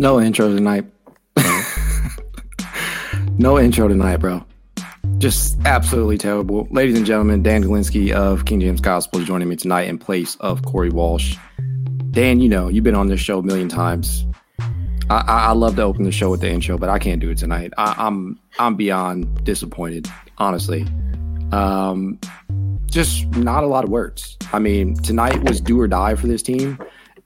[0.00, 0.84] No intro tonight.
[3.38, 4.44] no intro tonight, bro.
[5.18, 6.68] Just absolutely terrible.
[6.70, 10.36] Ladies and gentlemen, Dan Gilinsky of King James Gospel is joining me tonight in place
[10.36, 11.36] of Corey Walsh.
[12.12, 14.24] Dan, you know, you've been on this show a million times.
[15.10, 17.38] I, I, love to open the show with the intro, but I can't do it
[17.38, 17.72] tonight.
[17.78, 20.06] I, I'm I'm beyond disappointed,
[20.36, 20.86] honestly.
[21.50, 22.20] Um,
[22.86, 24.36] just not a lot of words.
[24.52, 26.78] I mean, tonight was do or die for this team,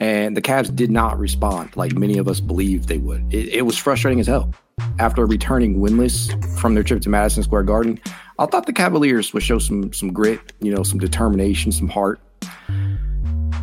[0.02, 3.32] and the Cavs did not respond like many of us believed they would.
[3.32, 4.52] It, it was frustrating as hell.
[4.98, 6.28] After returning winless
[6.58, 8.00] from their trip to Madison Square Garden,
[8.40, 12.20] I thought the Cavaliers would show some some grit, you know, some determination, some heart.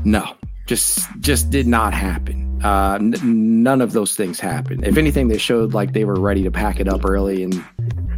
[0.06, 0.34] No,
[0.66, 2.62] just just did not happen.
[2.64, 4.86] Uh, n- none of those things happened.
[4.88, 7.62] If anything, they showed like they were ready to pack it up early, and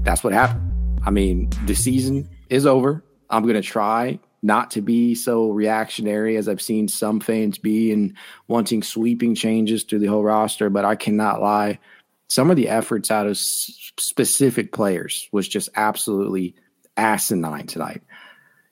[0.03, 0.99] that's what happened.
[1.03, 3.03] I mean, the season is over.
[3.31, 8.15] I'm to try not to be so reactionary as I've seen some fans be and
[8.47, 11.79] wanting sweeping changes to the whole roster, but I cannot lie.
[12.27, 16.55] Some of the efforts out of s- specific players was just absolutely
[16.97, 18.01] asinine tonight.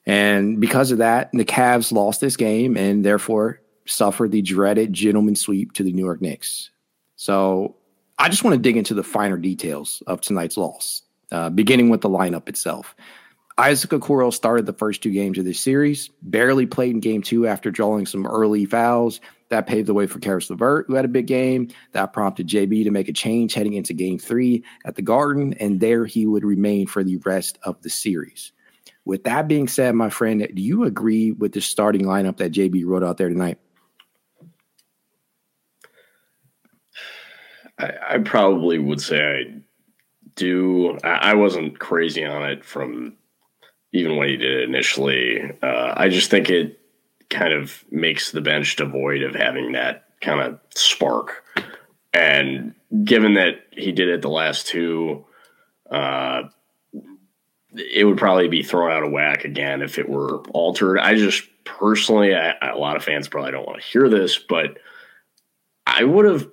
[0.05, 5.35] And because of that, the Cavs lost this game and therefore suffered the dreaded gentleman
[5.35, 6.71] sweep to the New York Knicks.
[7.15, 7.75] So
[8.17, 12.01] I just want to dig into the finer details of tonight's loss, uh, beginning with
[12.01, 12.95] the lineup itself.
[13.59, 17.45] Isaac Okoro started the first two games of this series, barely played in game two
[17.45, 19.19] after drawing some early fouls.
[19.49, 21.67] That paved the way for Caris LeVert, who had a big game.
[21.91, 25.81] That prompted JB to make a change heading into game three at the Garden, and
[25.81, 28.53] there he would remain for the rest of the series.
[29.03, 32.85] With that being said, my friend, do you agree with the starting lineup that JB
[32.85, 33.57] wrote out there tonight?
[37.77, 39.61] I, I probably would say I
[40.35, 40.97] do.
[41.03, 43.17] I, I wasn't crazy on it from
[43.91, 45.41] even when he did it initially.
[45.61, 46.79] Uh, I just think it
[47.29, 51.43] kind of makes the bench devoid of having that kind of spark.
[52.13, 52.73] And
[53.03, 55.25] given that he did it the last two,
[55.91, 56.43] uh,
[57.73, 60.99] it would probably be thrown out of whack again if it were altered.
[60.99, 64.79] I just personally, I, a lot of fans probably don't want to hear this, but
[65.85, 66.49] I would have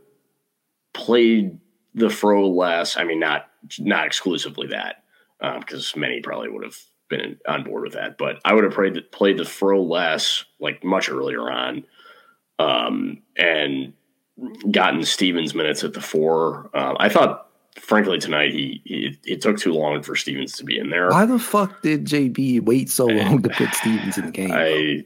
[0.93, 1.59] played
[1.95, 2.97] the fro less.
[2.97, 3.49] I mean, not
[3.79, 5.05] not exclusively that,
[5.41, 6.77] because um, many probably would have
[7.09, 8.19] been on board with that.
[8.19, 11.84] But I would have played played the fro less, like much earlier on,
[12.59, 13.93] um, and
[14.71, 16.71] gotten Stevens minutes at the four.
[16.75, 20.78] Um, I thought, frankly, tonight he, he, it took too long for Stevens to be
[20.78, 21.11] in there.
[21.11, 24.53] Why the fuck did JB wait so long to put Stevens in the game?
[24.53, 25.05] I.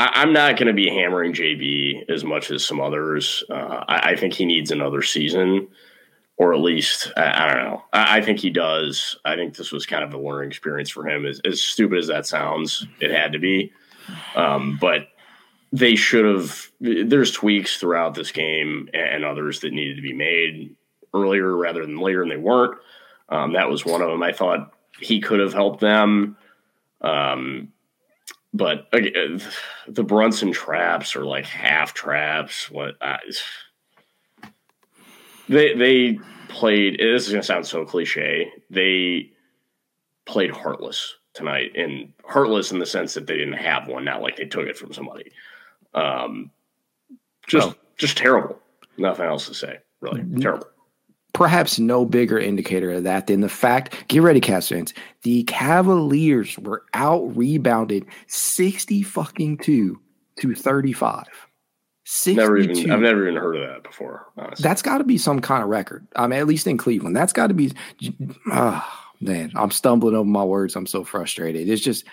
[0.00, 3.42] I, am not going to be hammering JB as much as some others.
[3.50, 5.66] Uh, I, I, think he needs another season
[6.38, 7.82] or at least I, I don't know.
[7.92, 9.16] I, I, think he does.
[9.24, 11.26] I think this was kind of a learning experience for him.
[11.26, 13.72] As, as stupid as that sounds, it had to be.
[14.34, 15.08] Um, but
[15.72, 16.70] they should have.
[16.80, 20.74] There's tweaks throughout this game and others that needed to be made
[21.12, 22.78] earlier rather than later, and they weren't.
[23.28, 24.22] Um, that was one of them.
[24.22, 26.36] I thought he could have helped them.
[27.00, 27.72] Um,
[28.54, 29.38] but uh,
[29.86, 32.70] the Brunson traps are like half traps.
[32.70, 32.94] What?
[35.48, 36.98] They they played.
[36.98, 38.52] This is going to sound so cliche.
[38.70, 39.32] They
[40.26, 44.36] played heartless tonight, and heartless in the sense that they didn't have one, not like
[44.36, 45.30] they took it from somebody.
[45.94, 46.50] Um,
[47.46, 48.58] just just terrible.
[48.96, 49.78] Nothing else to say.
[50.00, 50.40] Really mm-hmm.
[50.40, 50.66] terrible.
[51.34, 54.08] Perhaps no bigger indicator of that than the fact.
[54.08, 54.92] Get ready, Cavs fans.
[55.22, 60.00] The Cavaliers were out rebounded sixty fucking two
[60.40, 60.92] to thirty
[62.08, 62.36] five.
[62.36, 64.26] Never even I've never even heard of that before.
[64.38, 64.62] Honestly.
[64.62, 66.06] That's got to be some kind of record.
[66.16, 67.72] I mean, at least in Cleveland, that's got to be.
[68.50, 68.84] Oh,
[69.20, 70.74] man, I'm stumbling over my words.
[70.74, 71.68] I'm so frustrated.
[71.68, 72.04] It's just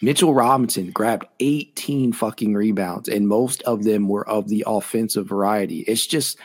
[0.00, 5.80] Mitchell Robinson grabbed 18 fucking rebounds, and most of them were of the offensive variety.
[5.80, 6.38] It's just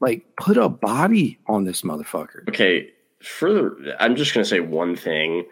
[0.00, 2.46] like put a body on this motherfucker.
[2.48, 2.90] Okay,
[3.22, 5.46] further, I'm just gonna say one thing.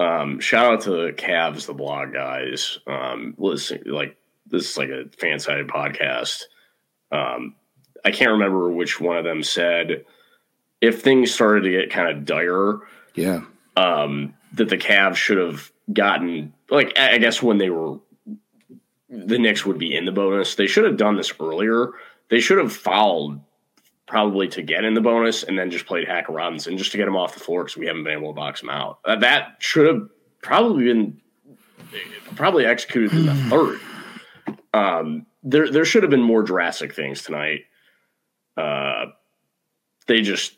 [0.00, 2.78] Um, shout out to the Cavs, the blog guys.
[2.86, 4.16] Um, listen, like
[4.52, 6.42] this is like a fan sided podcast.
[7.10, 7.56] Um,
[8.04, 10.04] I can't remember which one of them said
[10.80, 12.80] if things started to get kind of dire,
[13.14, 13.40] yeah,
[13.76, 17.98] um, that the Cavs should have gotten like I guess when they were
[19.08, 20.54] the Knicks would be in the bonus.
[20.54, 21.90] They should have done this earlier.
[22.30, 23.40] They should have fouled
[24.06, 27.08] probably to get in the bonus and then just played Hacker Robinson just to get
[27.08, 28.98] him off the floor because we haven't been able to box him out.
[29.04, 30.08] That should have
[30.42, 31.20] probably been
[32.34, 33.80] probably executed in the third.
[34.74, 37.62] Um, there there should have been more drastic things tonight.
[38.56, 39.06] Uh,
[40.06, 40.54] they just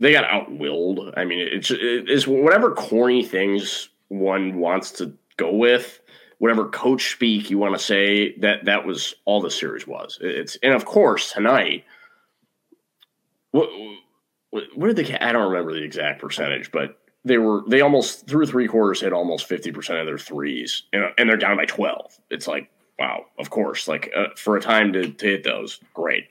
[0.00, 1.12] they got outwilled.
[1.16, 6.00] I mean, it's it's whatever corny things one wants to go with.
[6.38, 8.36] whatever coach speak you want to say.
[8.38, 10.18] That that was all the series was.
[10.20, 11.84] It's and of course tonight.
[13.52, 13.68] What
[14.74, 15.18] what did they?
[15.18, 19.12] I don't remember the exact percentage, but they were they almost through three quarters hit
[19.12, 22.18] almost fifty percent of their threes, and, and they're down by twelve.
[22.30, 26.28] It's like wow, of course, like uh, for a time to, to hit those, great.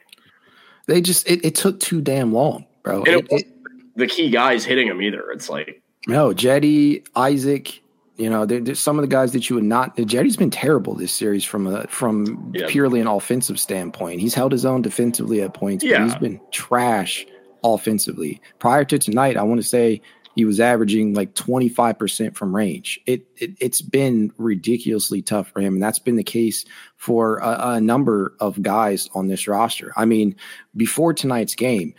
[0.88, 3.04] They just it, it took too damn long, bro.
[3.04, 3.48] It, it,
[3.96, 5.30] the key guys hitting them either.
[5.32, 7.82] It's like no Cedi, Isaac.
[8.16, 9.96] You know, there's some of the guys that you would not.
[9.96, 12.66] Cedi's been terrible this series from a from yeah.
[12.68, 14.20] purely an offensive standpoint.
[14.20, 16.00] He's held his own defensively at points, yeah.
[16.00, 17.26] but he's been trash
[17.64, 18.42] offensively.
[18.60, 20.02] Prior to tonight, I want to say
[20.40, 22.98] he was averaging like 25% from range.
[23.06, 26.64] It, it has been ridiculously tough for him, and that's been the case
[26.96, 29.92] for a, a number of guys on this roster.
[29.98, 30.38] I mean,
[30.78, 31.94] before tonight's game,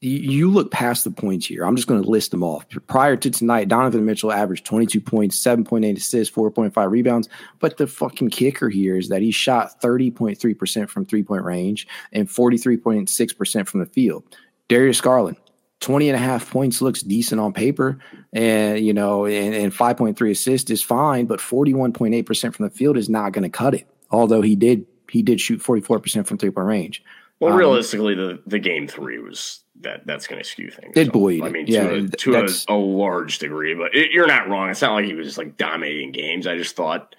[0.00, 1.64] you look past the points here.
[1.64, 2.66] I'm just going to list them off.
[2.88, 7.28] Prior to tonight, Donovan Mitchell averaged 22 points, 7.8 assists, 4.5 rebounds.
[7.60, 12.28] But the fucking kicker here is that he shot 30.3% from three point range and
[12.28, 14.24] 43.6% from the field.
[14.68, 15.36] Darius Garland,
[15.84, 17.98] 20 and a half points looks decent on paper.
[18.32, 23.08] And you know and, and 5.3 assists is fine but 41.8% from the field is
[23.08, 23.86] not going to cut it.
[24.10, 27.04] Although he did he did shoot 44% from three point range.
[27.38, 30.96] Well um, realistically the the game three was that that's going to skew things.
[30.96, 34.10] It so, buoyed i mean yeah, to, a, to a, a, large degree but it,
[34.10, 34.70] you're not wrong.
[34.70, 36.46] It's not like he was just like dominating games.
[36.46, 37.14] I just thought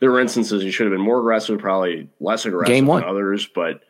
[0.00, 3.00] there were instances he should have been more aggressive probably less aggressive game one.
[3.00, 3.80] than others but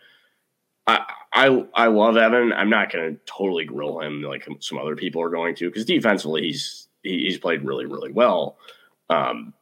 [0.87, 2.53] I, I I love Evan.
[2.53, 5.85] I'm not going to totally grill him like some other people are going to because
[5.85, 8.56] defensively he's he's played really really well.
[9.09, 9.55] Um,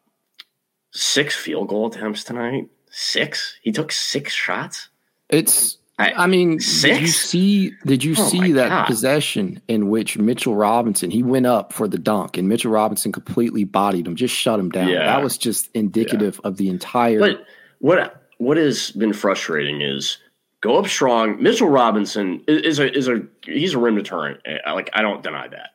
[0.93, 2.69] six field goal attempts tonight.
[2.91, 3.59] Six.
[3.63, 4.89] He took six shots.
[5.29, 5.77] It's.
[6.01, 6.95] I, I mean, six?
[6.95, 7.73] did you see?
[7.85, 8.87] Did you oh see that God.
[8.87, 13.65] possession in which Mitchell Robinson he went up for the dunk and Mitchell Robinson completely
[13.65, 14.89] bodied him, just shut him down.
[14.89, 15.07] Yeah.
[15.07, 16.49] That was just indicative yeah.
[16.49, 17.19] of the entire.
[17.19, 17.45] But
[17.81, 20.19] what what has been frustrating is
[20.61, 21.43] go up strong.
[21.43, 24.41] Mitchell Robinson is, a is a he's a rim deterrent.
[24.45, 25.71] Eh, like I don't deny that,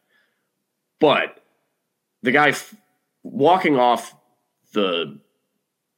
[0.99, 1.41] but
[2.21, 2.75] the guy f-
[3.23, 4.15] walking off
[4.73, 5.19] the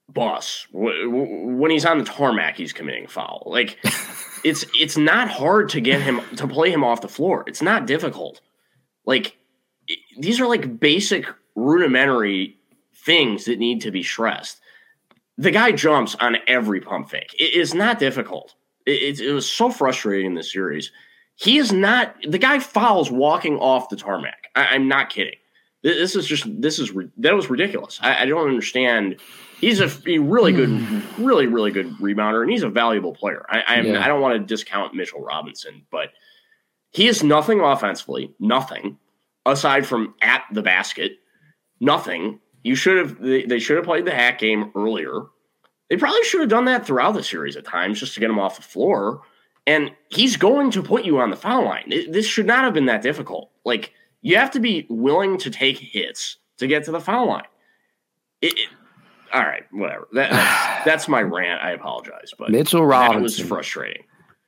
[0.09, 1.09] bus w-
[1.57, 3.43] when he's on the tarmac, he's committing foul.
[3.45, 3.79] Like
[4.43, 7.43] it's it's not hard to get him to play him off the floor.
[7.47, 8.41] It's not difficult.
[9.05, 9.37] Like
[10.17, 12.57] these are like basic rudimentary
[13.05, 14.59] things that need to be stressed.
[15.37, 17.35] The guy jumps on every pump fake.
[17.37, 18.54] It is not difficult.
[18.85, 20.91] It, it, was so frustrating in this series.
[21.35, 24.47] He is not the guy fouls walking off the tarmac.
[24.55, 25.35] I, am not kidding.
[25.83, 27.99] This is just this is that was ridiculous.
[28.01, 29.19] I, I don't understand.
[29.59, 31.23] He's a, a, really good, hmm.
[31.23, 33.45] really really good rebounder, and he's a valuable player.
[33.49, 34.03] I I, yeah.
[34.03, 36.09] I don't want to discount Mitchell Robinson, but
[36.91, 38.97] he is nothing offensively, nothing
[39.45, 41.17] aside from at the basket,
[41.79, 42.39] nothing.
[42.63, 45.23] You should have they, they should have played the hack game earlier.
[45.89, 48.39] They probably should have done that throughout the series at times just to get him
[48.39, 49.21] off the floor.
[49.67, 51.91] And he's going to put you on the foul line.
[52.09, 53.51] This should not have been that difficult.
[53.63, 57.43] Like, you have to be willing to take hits to get to the foul line.
[58.41, 58.69] It, it,
[59.33, 60.07] all right, whatever.
[60.13, 61.63] That, that's, that's, my rant.
[61.63, 64.03] I apologize, but Mitchell Robinson was frustrating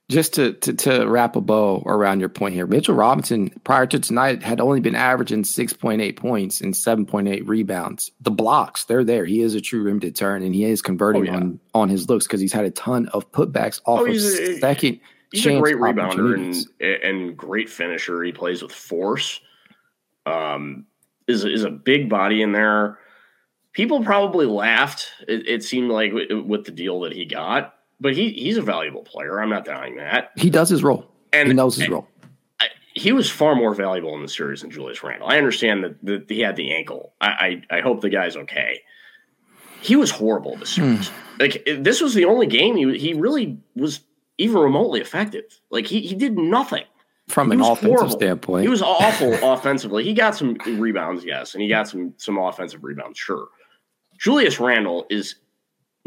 [0.09, 3.99] just to, to, to wrap a bow around your point here, Mitchell Robinson prior to
[3.99, 8.11] tonight had only been averaging six point eight points and seven point eight rebounds.
[8.21, 9.25] The blocks, they're there.
[9.25, 11.35] He is a true rim deterrent, and he is converting oh, yeah.
[11.35, 14.59] on on his looks because he's had a ton of putbacks off oh, of a,
[14.59, 15.01] second.
[15.31, 18.23] He's a great rebounder and and great finisher.
[18.23, 19.41] He plays with force.
[20.25, 20.85] Um,
[21.27, 22.99] is is a big body in there.
[23.73, 25.11] People probably laughed.
[25.27, 29.03] It, it seemed like with the deal that he got but he he's a valuable
[29.03, 29.39] player.
[29.41, 30.31] I'm not denying that.
[30.35, 31.11] He does his role.
[31.33, 32.07] And he knows his role.
[32.59, 35.27] I, he was far more valuable in the series than Julius Randle.
[35.27, 37.13] I understand that, that he had the ankle.
[37.19, 38.81] I, I, I hope the guy's okay.
[39.81, 40.95] He was horrible this hmm.
[40.95, 41.11] series.
[41.39, 44.01] Like this was the only game he he really was
[44.37, 45.59] even remotely effective.
[45.69, 46.85] Like he he did nothing
[47.27, 48.09] from an offensive horrible.
[48.09, 48.63] standpoint.
[48.63, 50.03] He was awful offensively.
[50.03, 53.47] He got some rebounds, yes, and he got some some offensive rebounds, sure.
[54.17, 55.35] Julius Randle is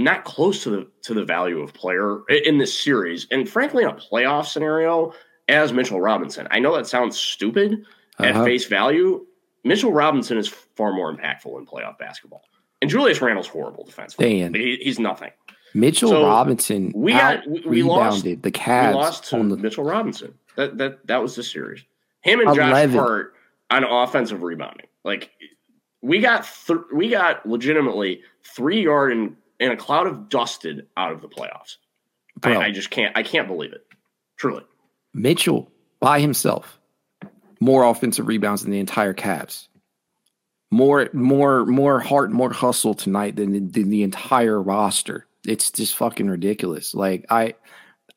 [0.05, 3.91] not close to the to the value of player in this series, and frankly, in
[3.91, 5.13] a playoff scenario,
[5.49, 6.47] as Mitchell Robinson.
[6.51, 7.85] I know that sounds stupid
[8.19, 8.41] uh-huh.
[8.41, 9.27] at face value.
[9.65, 12.43] Mitchell Robinson is far more impactful in playoff basketball,
[12.81, 14.41] and Julius Randle's horrible defensively.
[14.41, 15.31] Dan, he, he's nothing.
[15.75, 18.89] Mitchell so Robinson we got we, we lost the Cavs.
[18.89, 20.35] We lost to the, Mitchell Robinson.
[20.57, 21.85] That that that was the series.
[22.23, 22.95] Him and 11.
[22.95, 23.35] Josh Hart
[23.71, 24.87] on offensive rebounding.
[25.05, 25.31] Like
[26.03, 31.13] we got th- we got legitimately three yard and in a cloud of dusted out
[31.13, 31.77] of the playoffs.
[32.43, 33.17] I, I, just can't.
[33.17, 33.87] I can't believe it.
[34.39, 34.65] Truly,
[35.13, 36.81] Mitchell by himself,
[37.61, 39.69] more offensive rebounds than the entire Cavs.
[40.71, 45.27] more more more heart, more hustle tonight than, than the entire roster.
[45.47, 46.95] It's just fucking ridiculous.
[46.95, 47.55] Like I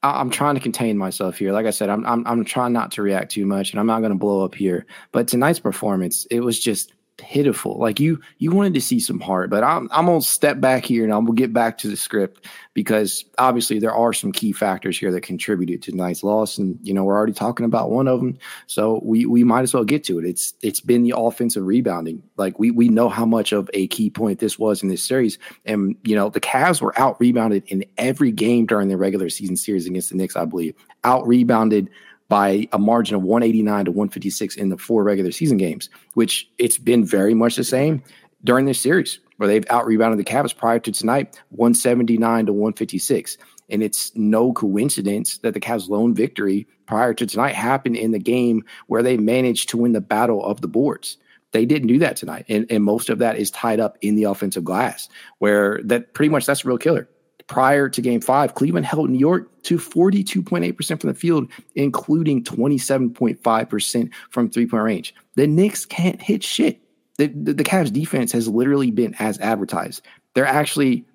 [0.01, 1.51] I'm trying to contain myself here.
[1.51, 3.99] Like I said, I'm I'm I'm trying not to react too much, and I'm not
[3.99, 4.85] going to blow up here.
[5.11, 7.77] But tonight's performance, it was just pitiful.
[7.77, 11.03] Like you, you wanted to see some heart, but I'm, I'm gonna step back here
[11.03, 14.97] and I'm gonna get back to the script because obviously there are some key factors
[14.97, 18.19] here that contributed to tonight's loss, and you know we're already talking about one of
[18.19, 20.25] them, so we we might as well get to it.
[20.25, 22.23] It's it's been the offensive rebounding.
[22.37, 25.37] Like we we know how much of a key point this was in this series,
[25.65, 29.55] and you know the Cavs were out rebounded in every game during the regular season
[29.55, 30.35] series against the Knicks.
[30.35, 31.89] I believe out rebounded
[32.33, 36.79] by a margin of 189 to 156 in the four regular season games, which it's
[36.79, 38.01] been very much the same
[38.43, 43.37] during this series where they've out rebounded the Cavs prior to tonight, 179 to 156.
[43.69, 48.19] And it's no coincidence that the Cavs' lone victory prior to tonight happened in the
[48.19, 51.17] game where they managed to win the battle of the boards.
[51.51, 52.45] They didn't do that tonight.
[52.49, 56.29] And, and most of that is tied up in the offensive glass, where that pretty
[56.29, 57.07] much that's a real killer
[57.47, 64.09] prior to game five, Cleveland held New York to 42.8% from the field, including 27.5%
[64.29, 65.15] from three point range.
[65.35, 66.79] The Knicks can't hit shit.
[67.17, 70.01] The, the, the Cavs defense has literally been as advertised.
[70.33, 71.05] They're actually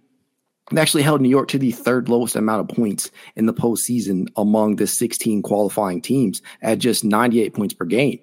[0.70, 4.28] they actually held New York to the third lowest amount of points in the postseason
[4.37, 8.20] among the 16 qualifying teams at just 98 points per game.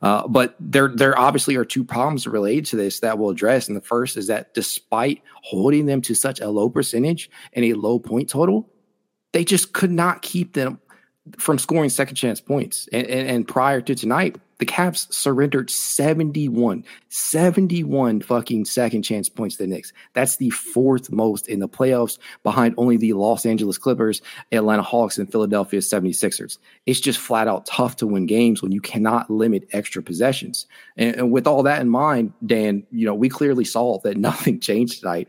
[0.00, 3.66] Uh, but there, there obviously are two problems related to this that we'll address.
[3.66, 7.74] And the first is that despite holding them to such a low percentage and a
[7.74, 8.68] low point total,
[9.32, 10.80] they just could not keep them
[11.36, 12.88] from scoring second chance points.
[12.92, 19.56] And, and, and, prior to tonight, the Cavs surrendered 71, 71 fucking second chance points
[19.56, 19.92] to the Knicks.
[20.14, 25.18] That's the fourth most in the playoffs behind only the Los Angeles Clippers, Atlanta Hawks,
[25.18, 26.58] and Philadelphia 76ers.
[26.86, 30.66] It's just flat out tough to win games when you cannot limit extra possessions.
[30.96, 34.60] And, and with all that in mind, Dan, you know, we clearly saw that nothing
[34.60, 35.28] changed tonight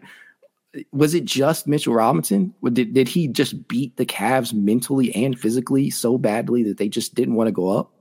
[0.91, 2.53] was it just Mitchell Robinson?
[2.63, 7.15] Did, did he just beat the Cavs mentally and physically so badly that they just
[7.15, 7.91] didn't want to go up?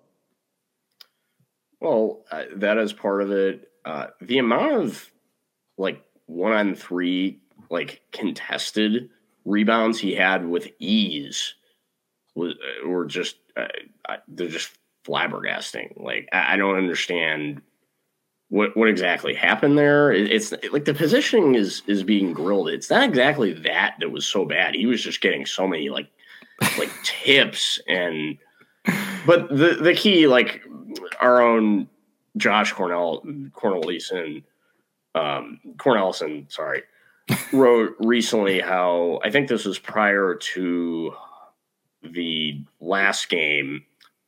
[1.81, 3.69] Well, uh, that is part of it.
[3.85, 5.11] Uh, the amount of
[5.77, 9.11] like one on three, like contested
[9.45, 11.55] rebounds he had with ease
[12.35, 14.71] was uh, were just uh, they're just
[15.07, 16.03] flabbergasting.
[16.03, 17.63] Like I, I don't understand
[18.49, 20.13] what what exactly happened there.
[20.13, 22.69] it's like the positioning is is being grilled.
[22.69, 24.75] It's not exactly that that was so bad.
[24.75, 26.09] He was just getting so many like
[26.79, 28.39] like tips and
[29.27, 30.63] but the the key like
[31.21, 31.89] our own
[32.37, 33.23] Josh Cornell
[33.55, 34.43] Cornelison
[35.15, 36.83] um Cornelison, sorry,
[37.53, 41.13] wrote recently how I think this was prior to
[42.03, 43.85] the last game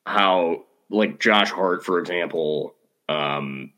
[0.06, 2.74] how like Josh Hart for example
[3.08, 3.72] um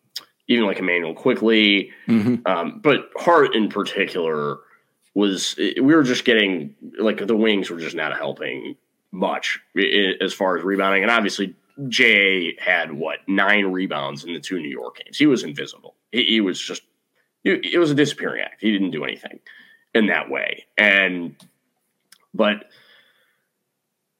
[0.48, 2.46] even like Immanuel Quickley, mm-hmm.
[2.46, 4.58] um, but Hart in particular
[5.14, 8.76] was we were just getting like the wings were just not helping
[9.10, 9.60] much
[10.20, 11.54] as far as rebounding, and obviously
[11.88, 15.18] Jay had what nine rebounds in the two New York games.
[15.18, 15.94] He was invisible.
[16.10, 16.82] He, he was just
[17.44, 18.60] it was a disappearing act.
[18.60, 19.40] He didn't do anything
[19.94, 21.34] in that way, and
[22.34, 22.66] but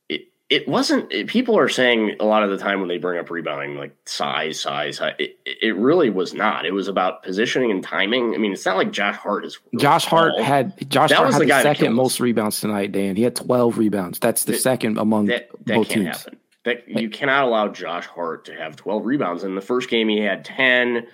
[0.09, 3.31] it it wasn't people are saying a lot of the time when they bring up
[3.31, 8.35] rebounding like size size it, it really was not it was about positioning and timing
[8.35, 11.35] i mean it's not like josh hart is josh hart had josh that hart was
[11.37, 14.61] had the, the second most rebounds tonight dan he had 12 rebounds that's the that,
[14.61, 16.17] second among that, that both can't teams.
[16.19, 20.09] happen that you cannot allow josh hart to have 12 rebounds in the first game
[20.09, 21.07] he had 10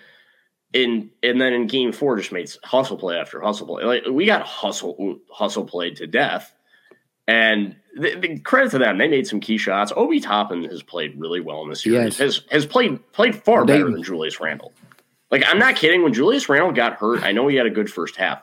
[0.75, 4.27] in and then in game four just made hustle play after hustle play like we
[4.27, 6.55] got hustle hustle played to death
[7.29, 9.93] and the, the, credit to them, they made some key shots.
[9.95, 12.19] Obi Toppin has played really well in this series.
[12.19, 12.19] Yes.
[12.19, 14.73] Has has played played far they, better than Julius Randle.
[15.31, 16.03] Like I'm not kidding.
[16.03, 18.41] When Julius Randle got hurt, I know he had a good first half.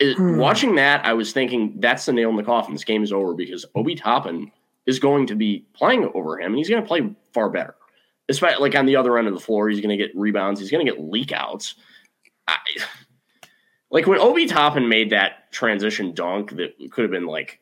[0.00, 0.38] It, hmm.
[0.38, 2.74] Watching that, I was thinking that's the nail in the coffin.
[2.74, 4.50] This game is over because Obi Toppin
[4.86, 7.74] is going to be playing over him, and he's going to play far better.
[8.28, 10.58] Especially like on the other end of the floor, he's going to get rebounds.
[10.58, 11.74] He's going to get leak outs.
[12.48, 12.56] I,
[13.90, 17.60] like when Obi Toppin made that transition dunk that could have been like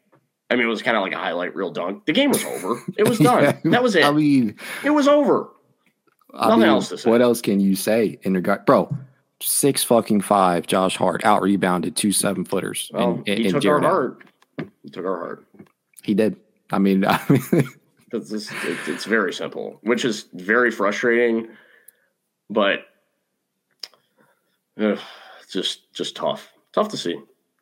[0.52, 2.04] I mean, it was kind of like a highlight reel dunk.
[2.04, 2.82] The game was over.
[2.98, 3.42] It was done.
[3.42, 4.04] yeah, that was it.
[4.04, 5.48] I mean, it was over.
[6.34, 7.10] I Nothing mean, else to say.
[7.10, 8.94] What else can you say in regard, bro?
[9.40, 10.66] Six fucking five.
[10.66, 12.90] Josh Hart out rebounded two seven footers.
[12.92, 14.24] Oh, in, he in took Jared our heart.
[14.82, 15.46] He took our heart.
[16.02, 16.36] He did.
[16.72, 17.68] I mean, I mean
[18.12, 18.32] it's,
[18.88, 21.48] it's very simple, which is very frustrating,
[22.50, 22.80] but
[24.80, 24.98] ugh,
[25.50, 27.18] just just tough, tough to see.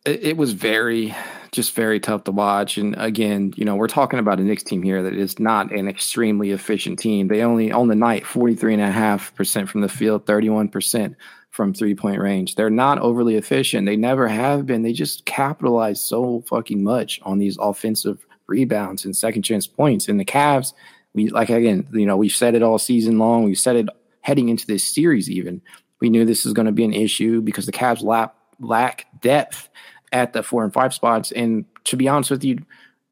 [0.07, 1.15] It, it was very
[1.53, 2.79] just very tough to watch.
[2.79, 5.89] And again, you know, we're talking about a Knicks team here that is not an
[5.89, 7.29] extremely efficient team.
[7.29, 11.17] They only on the night 43.5% from the field, 31%
[11.51, 12.55] from three point range.
[12.55, 13.87] They're not overly efficient.
[13.87, 14.83] They never have been.
[14.83, 20.09] They just capitalize so fucking much on these offensive rebounds and second chance points.
[20.09, 20.75] And the Cavs,
[21.15, 23.45] we like again, you know, we've said it all season long.
[23.45, 23.89] We've said it
[24.21, 25.63] heading into this series, even.
[26.01, 29.71] We knew this was going to be an issue because the Cavs lack, lack depth
[30.13, 31.33] at the four and five spots.
[31.33, 32.59] And to be honest with you,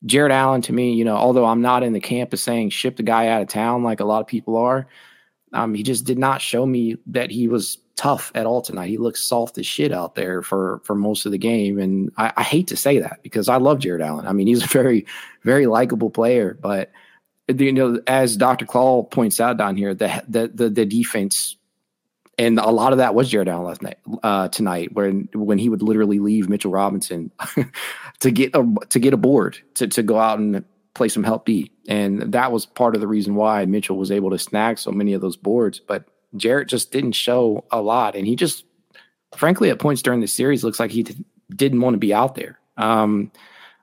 [0.06, 2.96] Jarrett Allen, to me, you know, although I'm not in the camp of saying ship
[2.96, 4.86] the guy out of town like a lot of people are,
[5.52, 8.88] um, he just did not show me that he was tough at all tonight.
[8.88, 12.32] He looks soft as shit out there for for most of the game, and I,
[12.36, 14.26] I hate to say that because I love Jarrett Allen.
[14.26, 15.04] I mean, he's a very
[15.42, 16.90] very likable player, but
[17.48, 18.66] you know, as Dr.
[18.66, 21.56] Claw points out down here, the the the, the defense.
[22.40, 25.68] And a lot of that was Jarrett Allen last night, uh, tonight, when when he
[25.68, 27.32] would literally leave Mitchell Robinson
[28.20, 30.64] to get a to get a board to to go out and
[30.94, 34.30] play some help D, and that was part of the reason why Mitchell was able
[34.30, 35.80] to snag so many of those boards.
[35.80, 36.04] But
[36.36, 38.64] Jarrett just didn't show a lot, and he just,
[39.36, 42.34] frankly, at points during the series, looks like he t- didn't want to be out
[42.34, 42.58] there.
[42.76, 43.32] Um,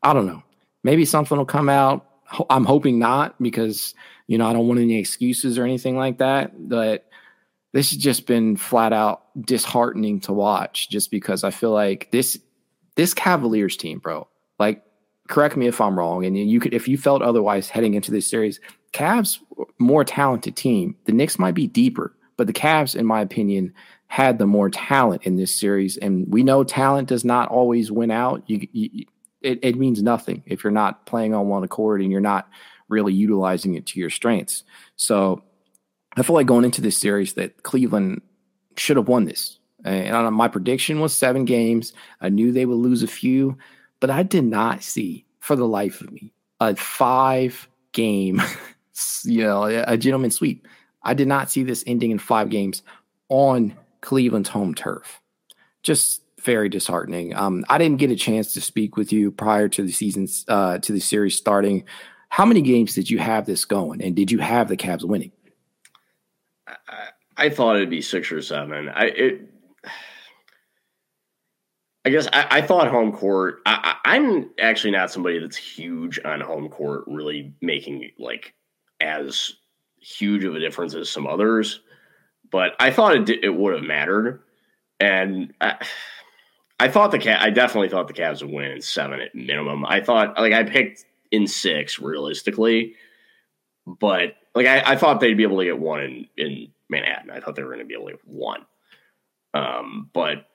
[0.03, 0.43] I don't know.
[0.83, 2.05] Maybe something will come out.
[2.49, 3.93] I'm hoping not because
[4.27, 6.69] you know I don't want any excuses or anything like that.
[6.69, 7.05] But
[7.73, 12.39] this has just been flat out disheartening to watch, just because I feel like this
[12.95, 14.27] this Cavaliers team, bro.
[14.59, 14.83] Like,
[15.27, 18.29] correct me if I'm wrong, and you could if you felt otherwise heading into this
[18.29, 18.59] series.
[18.93, 19.39] Cavs
[19.77, 20.95] more talented team.
[21.05, 23.73] The Knicks might be deeper, but the Cavs, in my opinion,
[24.07, 25.97] had the more talent in this series.
[25.97, 28.43] And we know talent does not always win out.
[28.47, 29.05] You, you
[29.41, 32.49] it, it means nothing if you're not playing on one accord and you're not
[32.89, 34.63] really utilizing it to your strengths.
[34.95, 35.43] So
[36.17, 38.21] I feel like going into this series that Cleveland
[38.77, 39.59] should have won this.
[39.83, 41.93] And my prediction was seven games.
[42.19, 43.57] I knew they would lose a few,
[43.99, 48.41] but I did not see for the life of me a five game,
[49.23, 50.67] you know, a gentleman sweep.
[51.05, 52.81] I did not see this ending in five games
[53.29, 55.21] on Cleveland's home turf.
[55.83, 57.35] Just very disheartening.
[57.35, 60.79] Um, I didn't get a chance to speak with you prior to the season's uh,
[60.79, 61.85] to the series starting.
[62.29, 65.31] How many games did you have this going, and did you have the Cavs winning?
[66.67, 66.75] I,
[67.37, 68.89] I thought it'd be six or seven.
[68.89, 69.49] I it.
[72.05, 73.61] I guess I, I thought home court.
[73.65, 78.53] I, I'm actually not somebody that's huge on home court, really making like
[79.01, 79.53] as
[80.05, 81.81] huge of a difference as some others,
[82.51, 84.43] but I thought it it would have mattered,
[84.99, 85.85] and I,
[86.79, 87.41] I thought the cat.
[87.41, 89.85] I definitely thought the Cavs would win in seven at minimum.
[89.85, 92.95] I thought like I picked in six realistically,
[93.85, 97.31] but like I, I thought they'd be able to get one in in Manhattan.
[97.31, 98.65] I thought they were going to be able to get one,
[99.53, 100.45] um, but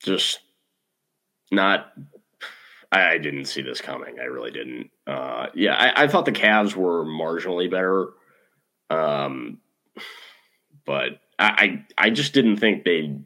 [0.00, 0.40] just
[1.50, 1.92] not
[2.92, 4.18] I, I, didn't see this coming.
[4.20, 4.90] I really didn't.
[5.06, 8.08] Uh, yeah, I, I, thought the Cavs were marginally better.
[8.90, 9.58] Um,
[10.84, 13.22] but I, I, I just didn't think they'd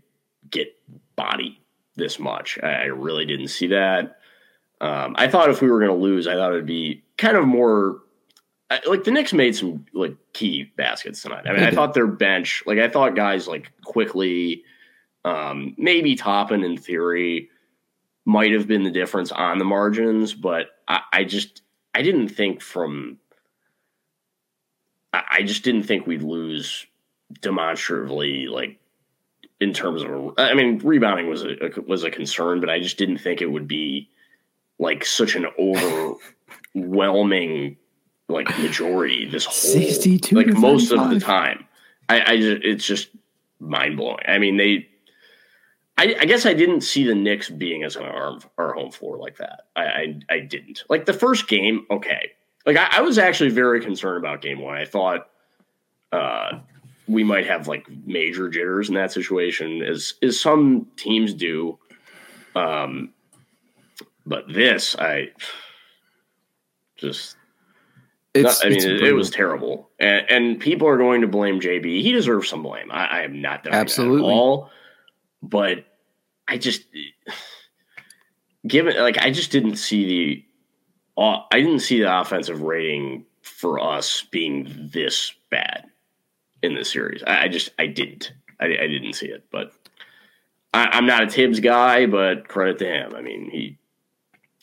[0.51, 0.69] get
[1.17, 1.61] body
[1.97, 2.59] this much.
[2.63, 4.17] I, I really didn't see that.
[4.81, 7.47] Um, I thought if we were going to lose, I thought it'd be kind of
[7.47, 8.01] more
[8.87, 11.47] like the Knicks made some like key baskets tonight.
[11.47, 14.63] I mean, I thought their bench, like I thought guys like Quickley,
[15.25, 17.51] um, maybe Toppin in theory
[18.25, 21.63] might have been the difference on the margins, but I, I just
[21.95, 23.19] I didn't think from
[25.13, 26.87] I just didn't think we'd lose
[27.41, 28.79] demonstratively, like
[29.61, 30.35] in terms of.
[30.39, 33.67] I mean, rebounding was a, was a concern, but I just didn't think it would
[33.67, 34.09] be
[34.79, 35.47] like such an
[36.75, 37.77] overwhelming
[38.29, 39.29] like majority.
[39.29, 41.67] This whole sixty-two, like most of the time.
[42.09, 43.09] I, I just it's just
[43.59, 44.25] mind blowing.
[44.27, 44.87] I mean, they.
[45.99, 49.19] I, I, guess I didn't see the Knicks being as an our, our home floor
[49.19, 49.67] like that.
[49.77, 51.85] I, I, I didn't like the first game.
[51.91, 52.31] Okay,
[52.67, 54.77] like I, I, was actually very concerned about game one.
[54.77, 55.29] I thought
[56.13, 56.61] uh,
[57.09, 61.79] we might have like major jitters in that situation, as as some teams do.
[62.55, 63.13] Um,
[64.27, 65.31] but this, I
[66.97, 67.37] just.
[68.33, 72.01] Not, I mean, it, it, was terrible, and, and, people are going to blame JB.
[72.01, 72.89] He deserves some blame.
[72.93, 74.71] I, I am not absolutely all,
[75.43, 75.85] but
[76.47, 76.85] I just
[78.67, 80.45] given like I just didn't see the
[81.19, 85.87] I didn't see the offensive rating for us being this bad
[86.63, 87.23] in this series.
[87.23, 88.33] I, I just I didn't.
[88.61, 89.73] I, I, didn't see it, but
[90.75, 92.07] I, am not a Thibs guy.
[92.07, 93.15] But credit to him.
[93.15, 93.79] I mean, he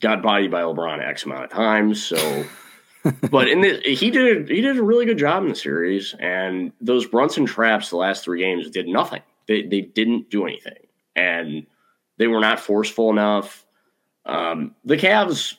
[0.02, 2.06] got bodied by LeBron X amount of times.
[2.06, 2.46] So,
[3.32, 6.16] but in the he did he did a really good job in the series.
[6.20, 9.22] And those Brunson traps the last three games did nothing.
[9.48, 11.66] They they didn't do anything, and
[12.18, 13.66] they were not forceful enough.
[14.26, 15.56] Um, the Cavs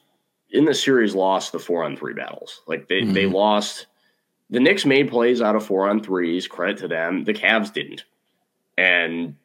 [0.50, 2.62] in the series lost the four on three battles.
[2.66, 3.12] Like they, mm-hmm.
[3.12, 3.86] they lost.
[4.50, 6.48] The Knicks made plays out of four on threes.
[6.48, 7.24] Credit to them.
[7.24, 8.04] The Cavs didn't,
[8.76, 9.36] and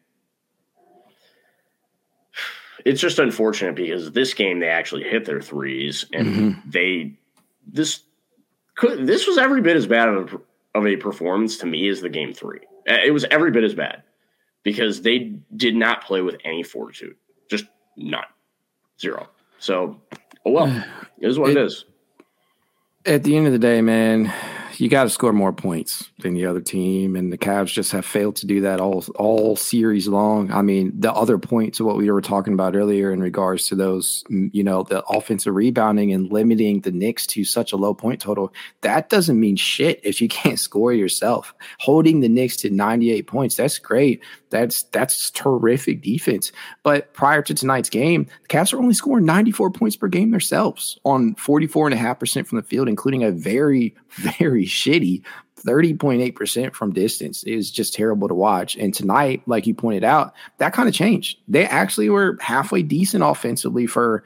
[2.86, 6.70] it's just unfortunate because this game they actually hit their threes and mm-hmm.
[6.70, 7.14] they
[7.68, 8.02] this
[8.76, 12.02] could this was every bit as bad of a, of a performance to me as
[12.02, 12.62] the game three.
[12.86, 14.04] It was every bit as bad
[14.64, 17.16] because they did not play with any fortitude,
[17.50, 18.26] just none,
[19.00, 19.30] zero.
[19.60, 20.02] So,
[20.52, 20.86] well, mm.
[21.20, 21.86] it is what it, it is.
[23.06, 24.34] At the end of the day, man,
[24.80, 28.06] you got to score more points than the other team, and the Cavs just have
[28.06, 30.52] failed to do that all all series long.
[30.52, 33.76] I mean, the other point to what we were talking about earlier in regards to
[33.76, 38.22] those, you know, the offensive rebounding and limiting the Knicks to such a low point
[38.22, 41.54] total, that doesn't mean shit if you can't score yourself.
[41.80, 44.22] Holding the Knicks to 98 points, that's great.
[44.54, 46.52] That's that's terrific defense.
[46.84, 51.00] But prior to tonight's game, the Cavs are only scoring 94 points per game themselves
[51.04, 55.24] on 44.5% from the field, including a very, very shitty
[55.66, 57.42] 30.8% from distance.
[57.44, 58.76] It was just terrible to watch.
[58.76, 61.40] And tonight, like you pointed out, that kind of changed.
[61.48, 64.24] They actually were halfway decent offensively for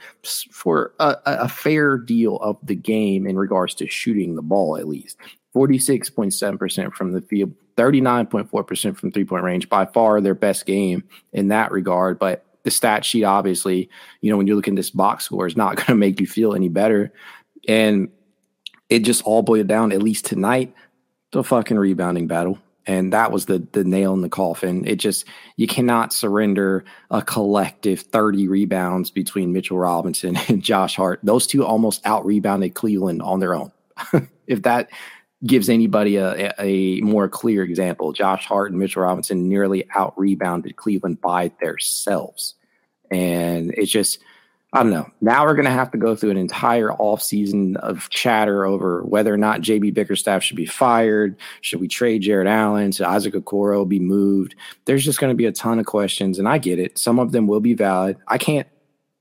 [0.51, 4.87] for a, a fair deal of the game in regards to shooting the ball, at
[4.87, 5.17] least.
[5.57, 11.47] 46.7% from the field, 39.4% from three point range, by far their best game in
[11.47, 12.19] that regard.
[12.19, 13.89] But the stat sheet, obviously,
[14.21, 16.27] you know, when you look at this box score, is not going to make you
[16.27, 17.11] feel any better.
[17.67, 18.09] And
[18.87, 20.75] it just all boiled down, at least tonight,
[21.31, 22.59] the fucking rebounding battle.
[22.85, 24.87] And that was the the nail in the coffin.
[24.87, 25.25] It just
[25.57, 31.19] you cannot surrender a collective 30 rebounds between Mitchell Robinson and Josh Hart.
[31.23, 33.71] Those two almost out rebounded Cleveland on their own.
[34.47, 34.89] if that
[35.47, 40.75] gives anybody a, a more clear example, Josh Hart and Mitchell Robinson nearly out rebounded
[40.75, 42.55] Cleveland by themselves.
[43.09, 44.19] And it's just
[44.73, 45.09] I don't know.
[45.21, 49.33] Now we're going to have to go through an entire offseason of chatter over whether
[49.33, 51.37] or not JB Bickerstaff should be fired.
[51.61, 52.91] Should we trade Jarrett Allen?
[52.91, 54.55] Should Isaac Okoro be moved?
[54.83, 56.97] There's just going to be a ton of questions, and I get it.
[56.97, 58.17] Some of them will be valid.
[58.27, 58.67] I can't,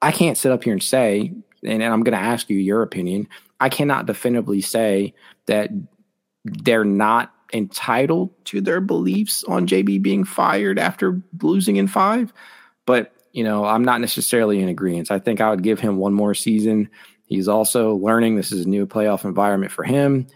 [0.03, 2.83] I can't sit up here and say, and, and I'm going to ask you your
[2.83, 3.29] opinion.
[3.61, 5.15] I cannot definitively say
[5.47, 5.71] that
[6.65, 12.33] they're not entitled to their beliefs on JB being fired after losing in five,
[12.87, 15.11] but you know, I'm not necessarily in agreement.
[15.11, 16.89] I think I would give him one more season.
[17.27, 18.37] He's also learning.
[18.37, 20.27] This is a new playoff environment for him.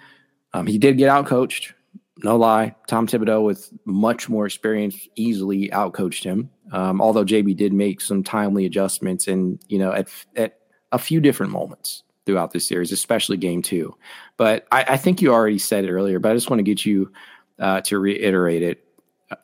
[0.52, 1.72] Um, he did get out coached,
[2.18, 2.74] no lie.
[2.88, 6.50] Tom Thibodeau, with much more experience, easily outcoached him.
[6.72, 10.58] Um, although JB did make some timely adjustments, and you know, at at
[10.92, 13.96] a few different moments throughout this series, especially game two.
[14.36, 16.84] But I, I think you already said it earlier, but I just want to get
[16.84, 17.12] you
[17.58, 18.84] uh, to reiterate it.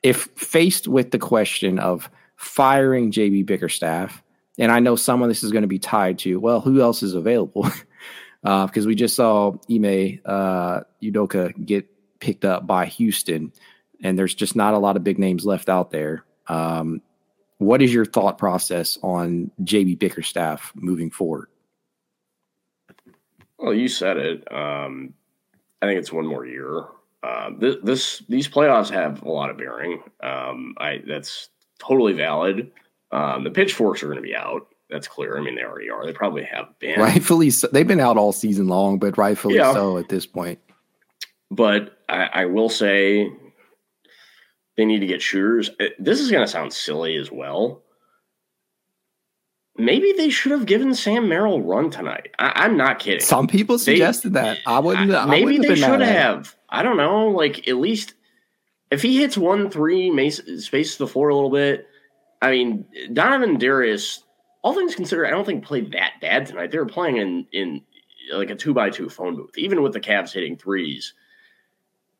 [0.02, 4.22] If faced with the question of firing JB Bickerstaff.
[4.58, 7.02] And I know some of this is going to be tied to, well, who else
[7.02, 7.68] is available?
[8.42, 11.86] Because uh, we just saw Ime uh, Udoka get
[12.20, 13.52] picked up by Houston,
[14.02, 16.24] and there's just not a lot of big names left out there.
[16.46, 17.02] Um,
[17.58, 21.48] what is your thought process on JB Bickerstaff moving forward?
[23.66, 24.52] Well, you said it.
[24.52, 25.12] Um,
[25.82, 26.84] I think it's one more year.
[27.24, 30.00] Uh, this, this, these playoffs have a lot of bearing.
[30.22, 31.48] Um, I that's
[31.80, 32.70] totally valid.
[33.10, 34.68] Um, the pitchforks are going to be out.
[34.88, 35.36] That's clear.
[35.36, 36.06] I mean, they already are.
[36.06, 37.00] They probably have been.
[37.00, 37.66] Rightfully so.
[37.72, 39.72] They've been out all season long, but rightfully yeah.
[39.72, 40.60] so at this point.
[41.50, 43.28] But I, I will say
[44.76, 45.70] they need to get shooters.
[45.80, 47.82] Uh, this is going to sound silly as well.
[49.78, 52.30] Maybe they should have given Sam Merrill run tonight.
[52.38, 53.20] I, am not kidding.
[53.20, 54.58] Some people suggested they, that.
[54.66, 55.12] I wouldn't.
[55.12, 56.54] I, maybe wouldn't they should have.
[56.68, 57.28] I don't know.
[57.28, 58.14] Like at least
[58.90, 61.88] if he hits one three, spaces the floor a little bit.
[62.40, 64.22] I mean, Donovan Darius,
[64.62, 66.70] all things considered, I don't think played that bad tonight.
[66.70, 67.82] They were playing in in
[68.32, 71.14] like a two by two phone booth, even with the Cavs hitting threes.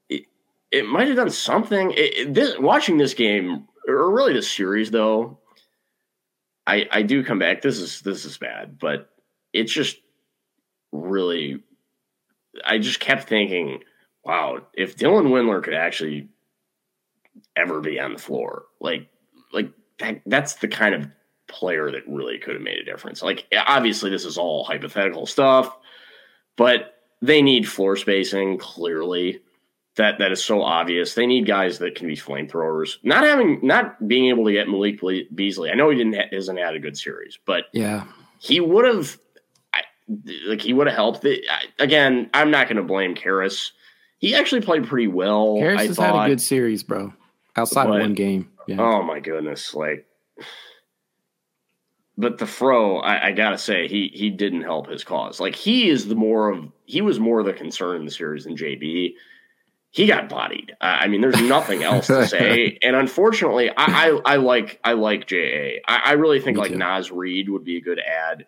[0.08, 0.24] It,
[0.70, 1.92] it might have done something.
[1.92, 5.38] It, it, this, watching this game, or really this series, though,
[6.66, 7.62] I I do come back.
[7.62, 9.10] This is this is bad, but
[9.52, 9.98] it's just
[10.92, 11.62] really.
[12.64, 13.82] I just kept thinking,
[14.24, 16.28] wow, if Dylan Windler could actually
[17.54, 18.64] ever be on the floor.
[18.80, 19.08] Like,
[19.52, 21.08] like that, that's the kind of
[21.48, 23.22] player that really could have made a difference.
[23.22, 25.76] Like, obviously, this is all hypothetical stuff,
[26.56, 28.58] but they need floor spacing.
[28.58, 29.40] Clearly,
[29.96, 31.14] that that is so obvious.
[31.14, 32.96] They need guys that can be flamethrowers.
[33.02, 35.00] Not having, not being able to get Malik
[35.34, 35.70] Beasley.
[35.70, 38.04] I know he didn't hasn't had a good series, but yeah,
[38.38, 39.18] he would have.
[40.46, 41.26] Like he would have helped.
[41.80, 43.72] Again, I'm not going to blame Caris.
[44.18, 45.56] He actually played pretty well.
[45.58, 46.14] Caris has thought.
[46.14, 47.12] had a good series, bro
[47.56, 48.50] outside but, of one game.
[48.66, 48.80] Yeah.
[48.80, 49.74] Oh my goodness!
[49.74, 50.06] Like
[52.18, 55.40] but the fro, I, I, gotta say, he he didn't help his cause.
[55.40, 58.56] Like he is the more of he was more the concern in the series than
[58.56, 59.14] JB.
[59.96, 60.76] He got bodied.
[60.78, 62.76] I mean, there's nothing else to say.
[62.82, 65.80] And unfortunately, I, I, I like I like JA.
[65.88, 66.76] I, I really think Me like too.
[66.76, 68.46] Naz Reid would be a good ad.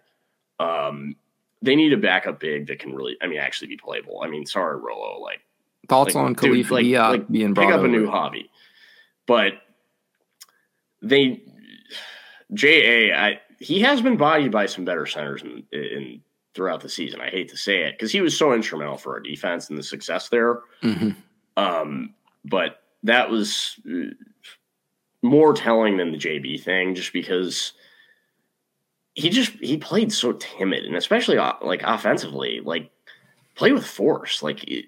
[0.61, 1.17] Um,
[1.63, 4.21] they need a backup big that can really, I mean, actually be playable.
[4.23, 5.41] I mean, sorry, Rolo, like
[5.89, 7.87] thoughts like, on Khalifa like, like being pick up over.
[7.87, 8.51] a new hobby,
[9.27, 9.55] but
[11.01, 11.41] they
[12.53, 16.21] JA, I he has been bodied by some better centers in, in
[16.53, 17.23] throughout the season.
[17.23, 19.83] I hate to say it because he was so instrumental for our defense and the
[19.83, 20.61] success there.
[20.83, 21.13] Mm-hmm.
[21.59, 24.15] Um, but that was uh,
[25.23, 27.73] more telling than the JB thing, just because
[29.15, 32.91] he just he played so timid, and especially uh, like offensively, like
[33.57, 34.41] play with force.
[34.41, 34.87] Like it,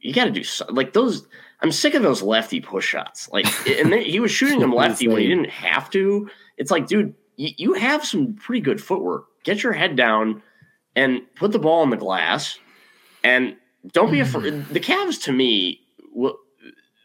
[0.00, 1.26] you got to do so, like those.
[1.62, 3.28] I'm sick of those lefty push shots.
[3.30, 6.30] Like, and they, he was shooting them lefty when he didn't have to.
[6.56, 9.26] It's like, dude, you, you have some pretty good footwork.
[9.44, 10.42] Get your head down
[10.96, 12.58] and put the ball in the glass,
[13.22, 13.56] and
[13.92, 14.66] don't be afraid.
[14.68, 15.82] The Cavs, to me,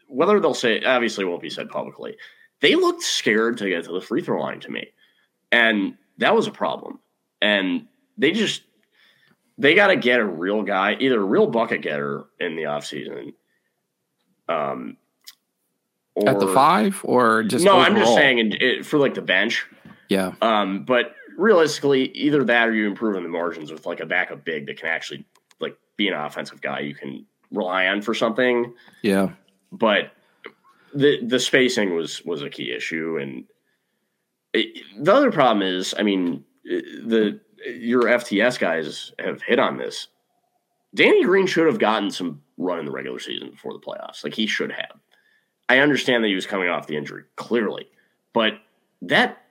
[0.08, 2.16] whether they'll say, obviously, won't be said publicly.
[2.60, 4.88] They looked scared to get to the free throw line to me,
[5.52, 7.00] and that was a problem.
[7.42, 8.62] And they just
[9.58, 13.34] they got to get a real guy, either a real bucket getter in the offseason.
[14.48, 14.96] Um,
[16.14, 17.86] or, at the five or just no, overall?
[17.86, 19.66] I'm just saying it, for like the bench.
[20.08, 20.32] Yeah.
[20.40, 24.44] Um, but realistically, either that or you improve on the margins with like a backup
[24.44, 25.24] big that can actually
[25.60, 28.74] like be an offensive guy you can rely on for something.
[29.02, 29.30] Yeah.
[29.72, 30.12] But
[30.94, 33.44] the the spacing was was a key issue, and
[34.52, 40.08] it, the other problem is, I mean, the your FTS guys have hit on this.
[40.94, 44.24] Danny Green should have gotten some run in the regular season before the playoffs.
[44.24, 44.98] Like he should have.
[45.68, 47.88] I understand that he was coming off the injury, clearly,
[48.32, 48.54] but
[49.02, 49.42] that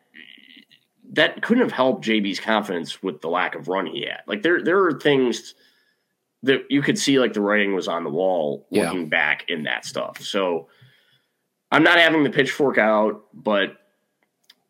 [1.11, 4.21] that couldn't have helped JB's confidence with the lack of run he had.
[4.27, 5.55] Like there there are things
[6.43, 9.07] that you could see like the writing was on the wall looking yeah.
[9.07, 10.21] back in that stuff.
[10.21, 10.67] So
[11.71, 13.77] I'm not having the pitchfork out, but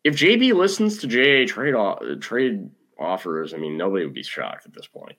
[0.04, 4.66] if JB listens to JA trade off, trade offers, I mean, nobody would be shocked
[4.66, 5.16] at this point.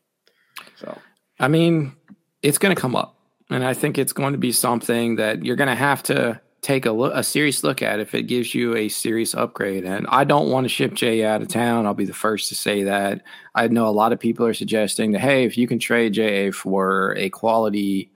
[0.76, 0.98] So,
[1.40, 1.96] I mean,
[2.42, 5.56] it's going to come up, and I think it's going to be something that you're
[5.56, 8.76] going to have to take a look, a serious look at if it gives you
[8.76, 9.86] a serious upgrade.
[9.86, 11.86] And I don't want to ship Jay out of town.
[11.86, 13.22] I'll be the first to say that.
[13.56, 16.52] I know a lot of people are suggesting that hey, if you can trade Jay
[16.52, 18.12] for a quality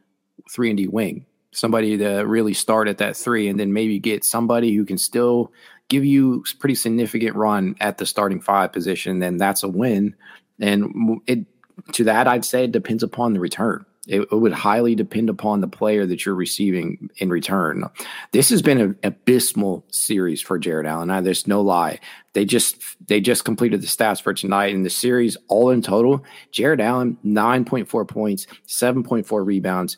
[0.52, 4.26] three and D wing, somebody to really start at that three, and then maybe get
[4.26, 5.52] somebody who can still
[5.90, 10.16] give you pretty significant run at the starting five position, then that's a win.
[10.60, 11.46] And it
[11.94, 13.86] to that, I'd say it depends upon the return.
[14.08, 17.86] It, it, would highly depend upon the player that you're receiving in return.
[18.32, 21.24] This has been an abysmal series for Jarrett Allen.
[21.24, 22.00] There's no lie.
[22.34, 25.38] They just they just completed the stats for tonight in the series.
[25.50, 29.98] All in total, Jarrett Allen nine point four points, seven point four rebounds.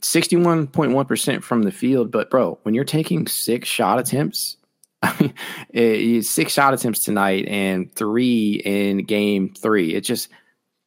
[0.00, 2.10] 61.1% from the field.
[2.10, 4.58] But, bro, when you're taking six shot attempts
[5.04, 5.34] I mean,
[5.74, 9.94] eh, six shot attempts tonight and three in game three.
[9.94, 10.28] It just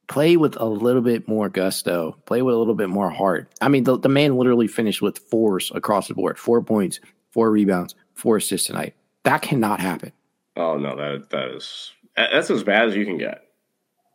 [0.07, 3.49] play with a little bit more gusto, play with a little bit more heart.
[3.61, 6.99] I mean, the, the man literally finished with fours across the board four points,
[7.31, 8.95] four rebounds, four assists tonight.
[9.23, 10.13] That cannot happen.
[10.55, 13.43] Oh, no, that, that is, that's as bad as you can get.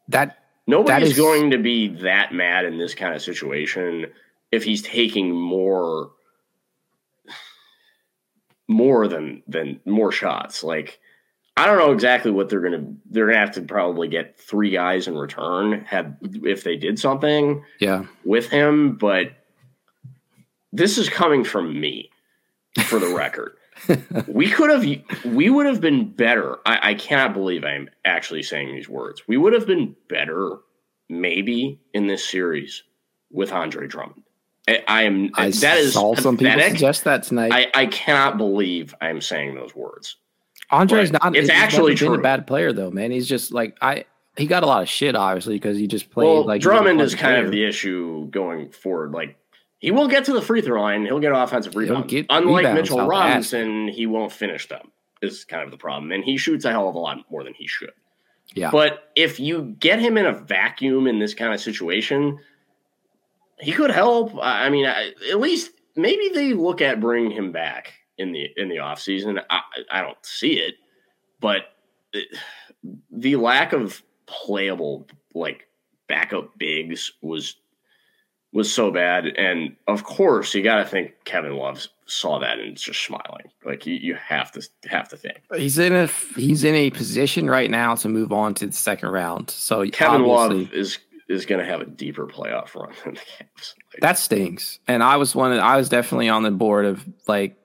[0.09, 4.07] That, Nobody's that is, going to be that mad in this kind of situation
[4.50, 6.11] if he's taking more
[8.68, 10.62] more than than more shots.
[10.62, 11.00] Like
[11.62, 15.07] I don't know exactly what they're gonna they're gonna have to probably get three guys
[15.07, 19.31] in return had if they did something yeah with him, but
[20.72, 22.11] this is coming from me
[22.87, 23.57] for the record.
[24.27, 24.85] we could have
[25.25, 26.59] we would have been better.
[26.66, 29.22] I, I cannot believe I'm actually saying these words.
[29.29, 30.57] We would have been better
[31.09, 32.83] maybe in this series
[33.31, 34.25] with Andre Drummond.
[34.66, 35.31] I am.
[35.35, 37.53] I that is saw some people suggest that tonight.
[37.53, 40.16] I, I cannot believe I'm saying those words.
[40.72, 41.37] Andre's but not.
[41.37, 43.11] It's actually been a bad player though, man.
[43.11, 44.06] He's just like I.
[44.37, 47.14] He got a lot of shit, obviously, because he just played well, like Drummond is
[47.14, 47.44] kind player.
[47.44, 49.12] of the issue going forward.
[49.12, 49.37] Like
[49.78, 51.04] he will get to the free throw line.
[51.04, 52.12] He'll get offensive rebounds.
[52.30, 54.90] Unlike Mitchell Robinson, he won't finish them.
[55.20, 57.54] Is kind of the problem, and he shoots a hell of a lot more than
[57.54, 57.92] he should.
[58.54, 58.70] Yeah.
[58.70, 62.38] But if you get him in a vacuum in this kind of situation,
[63.61, 64.32] he could help.
[64.40, 68.78] I mean, at least maybe they look at bringing him back in the in the
[68.78, 69.40] off season.
[69.50, 70.74] I, I don't see it,
[71.40, 71.62] but
[73.11, 75.66] the lack of playable like
[76.08, 77.56] backup bigs was
[78.52, 79.26] was so bad.
[79.26, 83.50] And of course, you got to think Kevin Love saw that and just smiling.
[83.64, 86.06] Like you, you have to have to think he's in a
[86.37, 89.50] he's in a position right now to move on to the second round.
[89.50, 93.74] So Kevin Love is is going to have a deeper playoff run than the Cavs.
[93.92, 94.80] Like, that stings.
[94.87, 95.52] And I was one.
[95.52, 97.56] Of, I was definitely on the board of like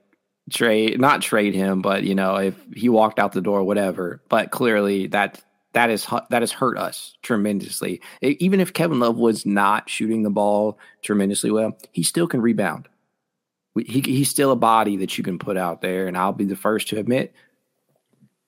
[0.52, 4.22] trade, not trade him, but you know if he walked out the door, whatever.
[4.30, 8.02] But clearly that that is that has hurt us tremendously.
[8.22, 12.88] Even if Kevin Love was not shooting the ball tremendously well, he still can rebound.
[13.76, 16.56] He, he's still a body that you can put out there, and I'll be the
[16.56, 17.32] first to admit,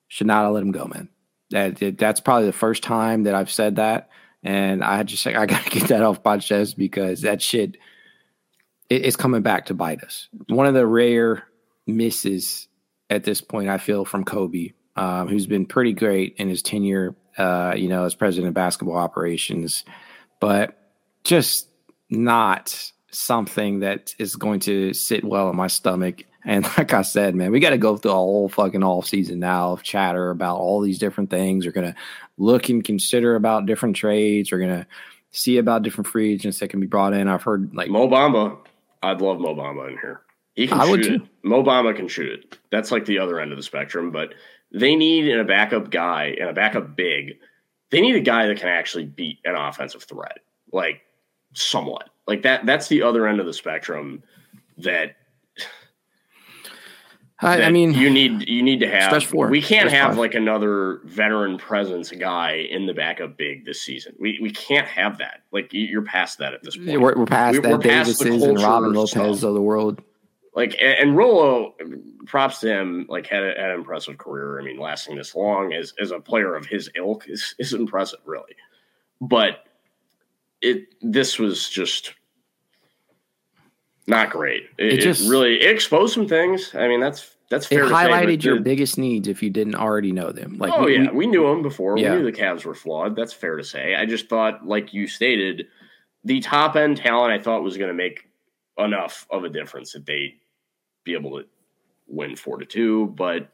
[0.08, 1.08] should not have let him go, man.
[1.50, 4.08] That that's probably the first time that I've said that,
[4.42, 7.76] and I just say, I gotta get that off my chest because that shit
[8.90, 10.28] it, it's coming back to bite us.
[10.48, 11.44] One of the rare
[11.90, 12.68] misses
[13.08, 17.14] at this point I feel from Koby, um, who's been pretty great in his tenure
[17.38, 19.84] uh, you know, as president of basketball operations,
[20.40, 20.76] but
[21.24, 21.68] just
[22.08, 26.22] not something that is going to sit well in my stomach.
[26.44, 29.38] And like I said, man, we got to go through a whole fucking off season
[29.38, 31.66] now of chatter about all these different things.
[31.66, 31.96] We're gonna
[32.36, 34.50] look and consider about different trades.
[34.50, 34.86] We're gonna
[35.30, 37.28] see about different free agents that can be brought in.
[37.28, 38.58] I've heard like Mo Bamba.
[39.02, 40.20] I'd love Mo Bamba in here.
[40.54, 41.22] He can I shoot it.
[41.42, 42.58] Mo Bamba can shoot it.
[42.70, 44.34] That's like the other end of the spectrum, but
[44.72, 47.38] they need in a backup guy and a backup big.
[47.90, 50.38] They need a guy that can actually beat an offensive threat,
[50.72, 51.02] like
[51.54, 52.10] somewhat.
[52.26, 52.66] Like that.
[52.66, 54.22] That's the other end of the spectrum.
[54.78, 55.16] That.
[57.42, 59.24] I, that I mean, you need you need to have.
[59.24, 60.18] Four, we can't have five.
[60.18, 64.14] like another veteran presence guy in the backup big this season.
[64.20, 65.42] We we can't have that.
[65.52, 67.00] Like you're past that at this point.
[67.00, 67.70] We're, we're past we, that.
[67.70, 69.42] We're past Davises and Robin Lopez stuff.
[69.42, 70.02] of the world
[70.54, 71.74] like and, Rolo,
[72.26, 73.06] props to him.
[73.08, 74.60] Like had, a, had an impressive career.
[74.60, 78.20] I mean, lasting this long as as a player of his ilk is is impressive,
[78.24, 78.56] really.
[79.20, 79.64] But
[80.60, 82.14] it this was just
[84.06, 84.64] not great.
[84.76, 86.74] It, it just it really it exposed some things.
[86.74, 87.84] I mean, that's that's fair.
[87.84, 90.58] It highlighted say, your biggest needs if you didn't already know them.
[90.58, 91.96] Like, oh we, yeah, we knew them before.
[91.96, 92.14] Yeah.
[92.14, 93.14] We knew the Cavs were flawed.
[93.14, 93.94] That's fair to say.
[93.94, 95.66] I just thought, like you stated,
[96.24, 98.28] the top end talent I thought was going to make
[98.78, 100.36] enough of a difference that they
[101.04, 101.46] be able to
[102.08, 103.48] win four to two, but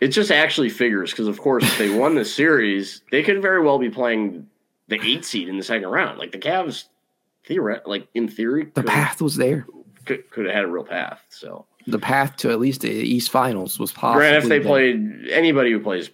[0.00, 3.62] it just actually figures because, of course, if they won the series, they could very
[3.62, 4.46] well be playing
[4.88, 6.18] the eight seed in the second round.
[6.18, 6.84] Like the Cavs,
[7.48, 9.66] theoret- like in theory, the path was there.
[10.04, 11.22] Could, could have had a real path.
[11.28, 14.20] So the path to at least the East Finals was possible.
[14.20, 14.68] Grant, if they there.
[14.68, 16.10] played anybody who plays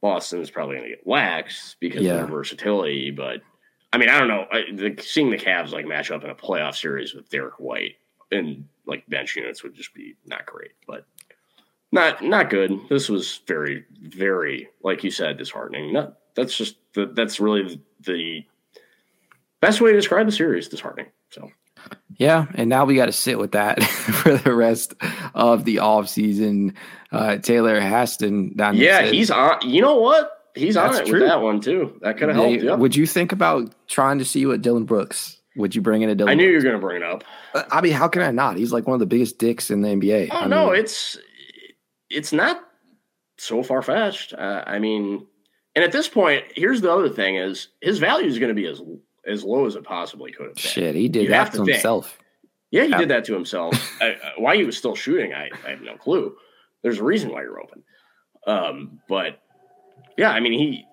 [0.00, 2.12] Boston is probably going to get waxed because yeah.
[2.12, 3.10] of their versatility.
[3.10, 3.40] But
[3.92, 4.46] I mean, I don't know.
[4.50, 7.96] I, the, seeing the Cavs like match up in a playoff series with Derrick White
[8.30, 11.06] and like bench units would just be not great, but
[11.92, 12.72] not not good.
[12.88, 15.92] This was very very like you said disheartening.
[15.92, 18.44] Not that's just the, that's really the
[19.60, 20.68] best way to describe the series.
[20.68, 21.06] Disheartening.
[21.30, 21.50] So.
[22.16, 24.94] Yeah, and now we got to sit with that for the rest
[25.34, 26.74] of the off season.
[27.10, 28.54] Uh, Taylor Haston.
[28.56, 29.58] down yeah, he's on.
[29.62, 30.30] You know what?
[30.54, 31.20] He's on it true.
[31.20, 31.98] with that one too.
[32.02, 32.62] That could have helped.
[32.62, 32.78] Yep.
[32.78, 36.14] Would you think about trying to see what Dillon Brooks would you bring in a
[36.14, 36.30] Dillon?
[36.30, 37.24] I knew you were going to bring it up.
[37.54, 38.56] Uh, I mean, how can I not?
[38.56, 40.28] He's like one of the biggest dicks in the NBA.
[40.30, 41.18] Oh I no, it's
[42.08, 42.62] it's not
[43.38, 44.32] so far fetched.
[44.32, 45.26] Uh, I mean,
[45.74, 48.66] and at this point, here's the other thing: is his value is going to be
[48.66, 48.80] as
[49.26, 50.62] as low as it possibly could have been.
[50.62, 52.18] Shit, he did you that to, to himself.
[52.70, 52.98] Yeah, he yeah.
[52.98, 53.74] did that to himself.
[54.00, 56.36] I, uh, why he was still shooting, I, I, have no clue.
[56.82, 57.82] There's a reason why you're open.
[58.46, 59.40] Um, but
[60.16, 60.86] yeah, I mean, he.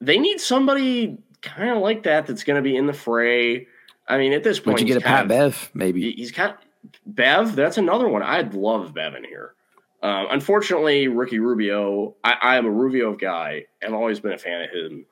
[0.00, 3.66] They need somebody kind of like that that's going to be in the fray.
[4.06, 5.70] I mean, at this point, Would you get a Pat of, Bev?
[5.72, 6.58] Maybe he's kind of,
[7.06, 7.56] Bev.
[7.56, 8.22] That's another one.
[8.22, 9.54] I'd love Bev in here.
[10.02, 12.16] Um, unfortunately, Ricky Rubio.
[12.22, 13.64] I, I, am a Rubio guy.
[13.82, 15.06] I've always been a fan of him.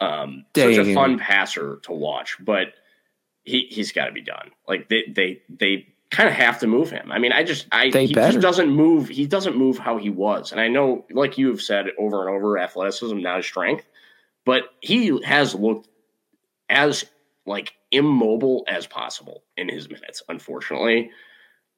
[0.00, 2.68] Um, such a fun passer to watch, but
[3.42, 4.52] he he's got to be done.
[4.68, 7.10] Like they they they kind of have to move him.
[7.10, 8.34] I mean, I just I they he better.
[8.34, 9.08] just doesn't move.
[9.08, 12.36] He doesn't move how he was, and I know, like you have said over and
[12.36, 13.84] over, athleticism not his strength
[14.48, 15.90] but he has looked
[16.70, 17.04] as
[17.44, 21.10] like immobile as possible in his minutes, unfortunately.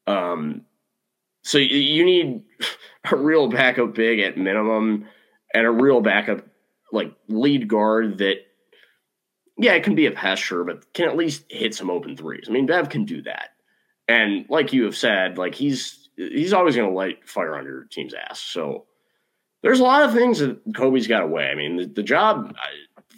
[0.07, 0.67] Um,
[1.43, 2.45] so you need
[3.11, 5.09] a real backup big at minimum
[5.53, 6.47] and a real backup
[6.93, 8.37] like lead guard that
[9.59, 12.45] yeah, it can be a pass sure, but can at least hit some open threes.
[12.49, 13.49] I mean, Bev can do that.
[14.07, 17.85] And like you have said, like he's he's always going to light fire under your
[17.91, 18.41] team's ass.
[18.41, 18.87] So
[19.63, 21.49] there's a lot of things that Koby's got away.
[21.49, 22.55] I mean, the, the job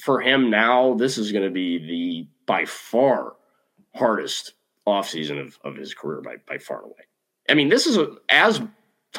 [0.01, 3.35] for him now, this is going to be the by far
[3.95, 4.55] hardest
[4.87, 7.05] offseason of, of his career by, by far and away.
[7.49, 8.61] I mean, this is a, as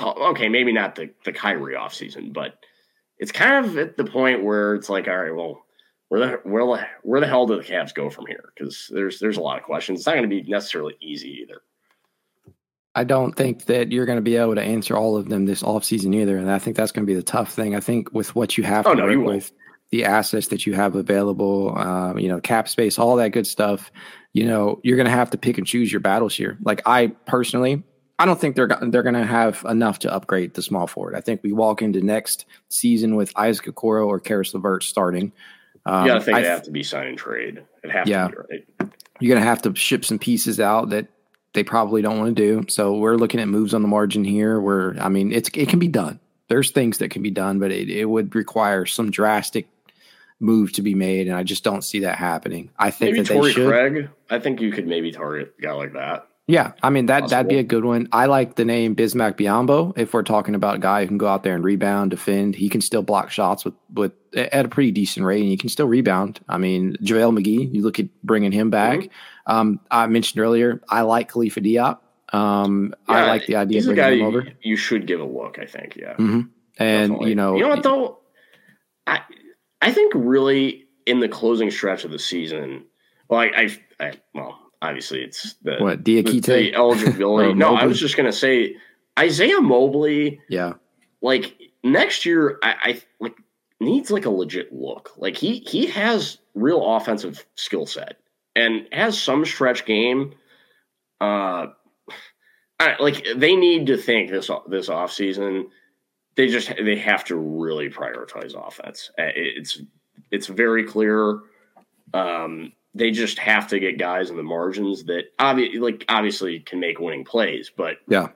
[0.01, 2.55] okay, maybe not the, the Kyrie offseason, but
[3.17, 5.65] it's kind of at the point where it's like, all right, well,
[6.09, 8.51] where the where where the hell do the Cavs go from here?
[8.55, 9.99] Because there's there's a lot of questions.
[9.99, 11.61] It's not going to be necessarily easy either.
[12.95, 15.63] I don't think that you're going to be able to answer all of them this
[15.63, 16.37] offseason either.
[16.37, 17.75] And I think that's going to be the tough thing.
[17.75, 19.51] I think with what you have Oh, to no, work with,
[19.89, 23.91] the assets that you have available, um, you know, cap space, all that good stuff,
[24.31, 26.57] you know, you're going to have to pick and choose your battles here.
[26.63, 27.83] Like I personally,
[28.19, 31.15] I don't think they're they're going to have enough to upgrade the small forward.
[31.15, 35.31] I think we walk into next season with Isaac Okoro or Caris LeVert starting.
[35.85, 37.63] Um, You got to think I they have to be sign and trade.
[37.83, 38.27] It has Yeah.
[38.27, 38.37] to be
[38.81, 38.89] right.
[39.19, 41.07] you're going to have to ship some pieces out that
[41.53, 42.65] they probably don't want to do.
[42.69, 44.59] So we're looking at moves on the margin here.
[44.59, 46.19] Where I mean, it's it can be done.
[46.49, 49.67] There's things that can be done, but it, it would require some drastic
[50.39, 52.69] move to be made, and I just don't see that happening.
[52.77, 53.67] I think Maybe that they should.
[53.67, 54.09] Craig.
[54.29, 56.27] I think you could maybe target a guy like that.
[56.45, 58.09] Yeah, I mean that that'd be a good one.
[58.11, 59.97] I like the name Bismack Biyombo.
[59.97, 62.67] If we're talking about a guy who can go out there and rebound, defend, he
[62.67, 65.87] can still block shots with with at a pretty decent rate, and he can still
[65.87, 66.41] rebound.
[66.49, 67.73] I mean, JaVale McGee.
[67.73, 68.99] You look at bringing him back.
[68.99, 69.13] Mm-hmm.
[69.45, 71.99] Um, I mentioned earlier, I like Khalifa Diop.
[72.31, 75.25] Um, I like the idea of bringing guy him you, over, you should give a
[75.25, 75.59] look.
[75.59, 75.95] I think.
[75.95, 76.15] Yeah.
[76.15, 76.41] hmm
[76.77, 77.29] and Definitely.
[77.29, 78.19] you know, you know what though,
[79.05, 79.21] I
[79.81, 82.85] I think really in the closing stretch of the season,
[83.27, 86.45] well, I, I, I well, obviously it's the what the, Diakite?
[86.45, 87.49] the eligibility.
[87.51, 88.75] Or no, I was just gonna say
[89.19, 90.73] Isaiah Mobley, yeah,
[91.21, 93.35] like next year, I, I like
[93.79, 95.11] needs like a legit look.
[95.17, 98.17] Like he he has real offensive skill set
[98.55, 100.33] and has some stretch game.
[101.21, 101.67] Uh,
[102.79, 105.65] I, like they need to think this this offseason
[106.35, 109.11] they just they have to really prioritize offense.
[109.17, 109.81] Uh, It's
[110.31, 111.39] it's very clear.
[112.13, 116.79] Um, they just have to get guys in the margins that obviously like obviously can
[116.79, 118.27] make winning plays, but yeah,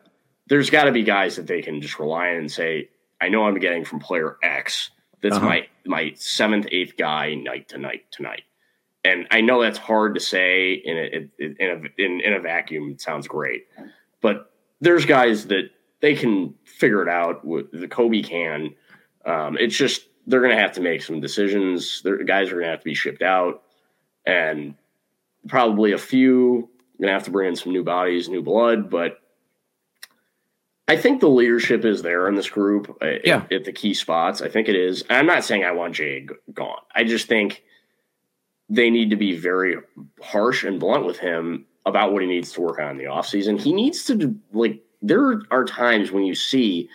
[0.48, 2.90] there's got to be guys that they can just rely on and say,
[3.20, 4.92] I know I'm getting from player X.
[5.22, 5.46] That's Uh-huh.
[5.46, 8.44] my my seventh, eighth guy night to night tonight.
[9.04, 12.92] And I know that's hard to say in a in a in, in a vacuum.
[12.92, 13.68] It sounds great,
[14.22, 15.70] but there's guys that
[16.02, 17.44] they can figure it out.
[17.46, 18.76] with- The Koby can.
[19.26, 22.02] Um, it's just they're going to have to make some decisions.
[22.04, 23.64] Their guys are going to have to be shipped out,
[24.26, 24.76] and
[25.48, 26.70] probably a few
[27.00, 28.90] going to have to bring in some new bodies, new blood.
[28.90, 29.20] But
[30.88, 33.06] I think the leadership is there in this group uh,
[33.46, 34.42] at, at the key spots.
[34.42, 35.04] I think it is.
[35.10, 36.80] I'm not saying I want Jay gone.
[36.96, 37.64] I just think
[38.70, 39.78] they need to be very
[40.22, 43.60] harsh and blunt with him about what he needs to work on in the offseason.
[43.60, 46.90] He needs to like there are times when you see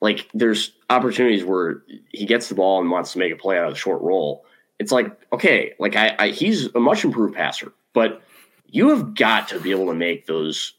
[0.00, 1.82] like there's opportunities where
[2.12, 4.44] he gets the ball and wants to make a play out of the short roll.
[4.78, 8.22] It's like, okay, like I, I he's a much improved passer, but
[8.66, 10.74] you have got to be able to make those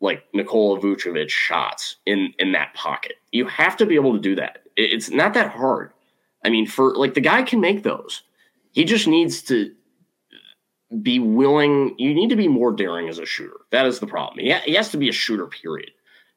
[0.00, 3.14] like Nikola Vucevic shots in in that pocket.
[3.32, 4.62] You have to be able to do that.
[4.76, 5.92] It's not that hard.
[6.44, 8.22] I mean, for like the guy can make those.
[8.76, 9.72] He just needs to
[11.02, 11.94] be willing.
[11.98, 13.56] You need to be more daring as a shooter.
[13.72, 14.44] That is the problem.
[14.44, 15.92] He, ha- he has to be a shooter, period.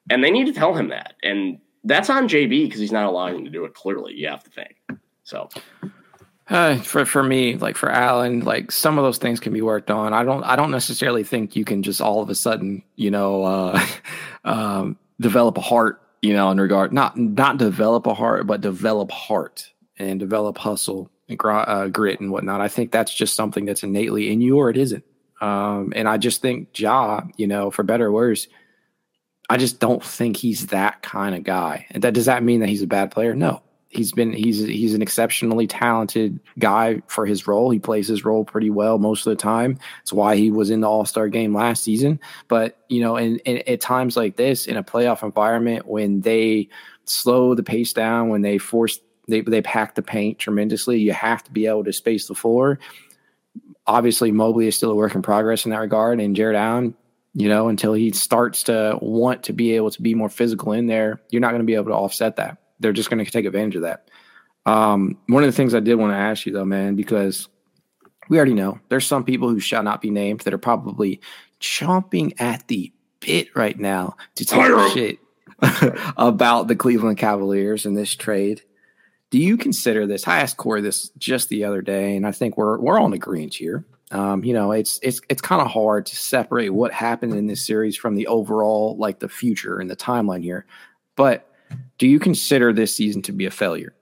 [0.09, 1.15] And they need to tell him that.
[1.21, 3.73] And that's on JB because he's not allowing him to do it.
[3.73, 4.77] Clearly, you have to think.
[5.23, 5.49] So
[6.47, 9.91] Uh, for for me, like for Allen, like some of those things can be worked
[9.91, 10.13] on.
[10.13, 13.43] I don't I don't necessarily think you can just all of a sudden, you know,
[13.43, 13.85] uh,
[14.45, 19.11] um, develop a heart, you know, in regard not not develop a heart, but develop
[19.11, 21.11] heart and develop hustle
[21.43, 22.61] uh, grit and whatnot.
[22.61, 25.03] I think that's just something that's innately in you, or it isn't.
[25.41, 28.47] Um, and I just think Ja, you know, for better or worse,
[29.49, 31.87] I just don't think he's that kind of guy.
[31.91, 33.33] And that does that mean that he's a bad player?
[33.33, 33.61] No.
[33.91, 37.71] He's been he's he's an exceptionally talented guy for his role.
[37.71, 39.79] He plays his role pretty well most of the time.
[40.03, 42.19] It's why he was in the All Star game last season.
[42.47, 46.69] But you know, in, in at times like this, in a playoff environment, when they
[47.05, 48.99] slow the pace down, when they force
[49.29, 52.79] they they pack the paint tremendously, you have to be able to space the floor.
[53.87, 56.95] Obviously, Mobley is still a work in progress in that regard, and Jarrett Allen
[57.33, 60.87] you know, until he starts to want to be able to be more physical in
[60.87, 62.57] there, you're not going to be able to offset that.
[62.79, 64.09] They're just going to take advantage of that.
[64.65, 67.47] Um, one of the things I did want to ask you though, man, because
[68.29, 71.21] we already know there's some people who shall not be named that are probably
[71.59, 75.19] chomping at the bit right now to talk shit
[76.17, 78.61] about the Cleveland Cavaliers and this trade.
[79.31, 80.27] Do you consider this?
[80.27, 83.53] I asked Corey this just the other day, and I think we're we're on agreement
[83.53, 83.85] here.
[84.11, 87.65] Um, you know, it's it's it's kind of hard to separate what happened in this
[87.65, 90.65] series from the overall, like the future and the timeline here.
[91.15, 91.47] But
[91.99, 93.93] do you consider this season to be a failure?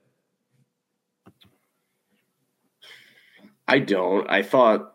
[3.66, 4.28] I don't.
[4.30, 4.94] I thought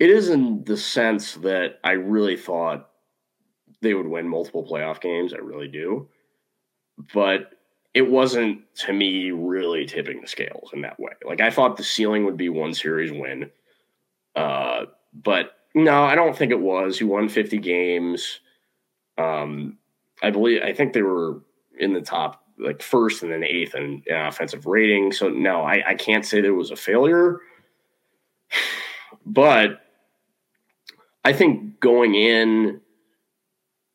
[0.00, 2.88] it is in the sense that I really thought
[3.82, 5.32] they would win multiple playoff games.
[5.32, 6.08] I really do.
[7.14, 7.52] But
[7.94, 11.12] it wasn't to me really tipping the scales in that way.
[11.24, 13.50] Like I thought the ceiling would be one series win.
[14.34, 16.98] Uh, but no, I don't think it was.
[16.98, 18.40] He won 50 games.
[19.18, 19.78] Um,
[20.22, 21.40] I believe I think they were
[21.78, 25.12] in the top like first and then eighth in, in offensive rating.
[25.12, 27.40] So no, I, I can't say there was a failure.
[29.24, 29.82] But
[31.24, 32.80] I think going in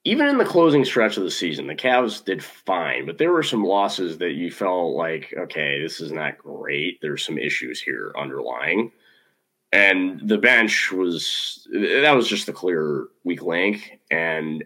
[0.07, 3.43] even in the closing stretch of the season, the Cavs did fine, but there were
[3.43, 7.01] some losses that you felt like, okay, this is not great.
[7.01, 8.93] There's some issues here underlying.
[9.73, 13.99] And the bench was that was just a clear weak link.
[14.09, 14.63] And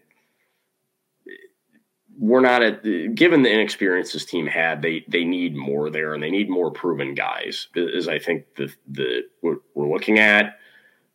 [2.20, 2.84] we're not at
[3.16, 6.70] given the inexperience this team had, they they need more there and they need more
[6.70, 10.60] proven guys, is I think the the what we're looking at.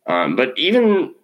[0.05, 1.15] Um, but even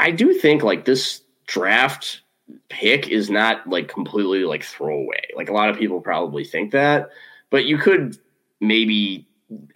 [0.00, 2.22] I do think like this draft
[2.68, 5.22] pick is not like completely like throwaway.
[5.36, 7.10] Like a lot of people probably think that,
[7.50, 8.18] but you could
[8.60, 9.26] maybe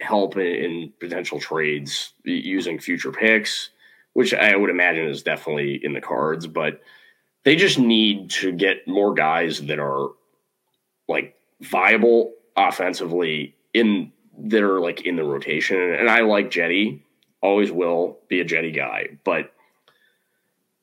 [0.01, 3.69] help in, in potential trades using future picks,
[4.13, 6.47] which I would imagine is definitely in the cards.
[6.47, 6.81] But
[7.43, 10.09] they just need to get more guys that are
[11.07, 15.77] like viable offensively in that are like in the rotation.
[15.77, 17.03] And I like Jetty,
[17.41, 19.51] always will be a Jetty guy, but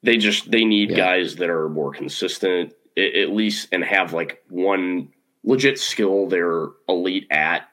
[0.06, 0.96] they just they need yeah.
[0.96, 5.08] guys that are more consistent at least and have like one
[5.44, 7.68] legit skill they're elite at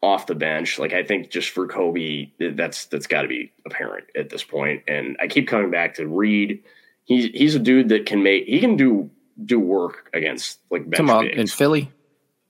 [0.00, 0.78] off the bench.
[0.78, 4.84] Like I think just for Koby, that's that's got to be apparent at this point.
[4.86, 6.62] And I keep coming back to Reed.
[7.04, 9.10] He's he's a dude that can make he can do
[9.44, 11.90] do work against like bench Come in Philly.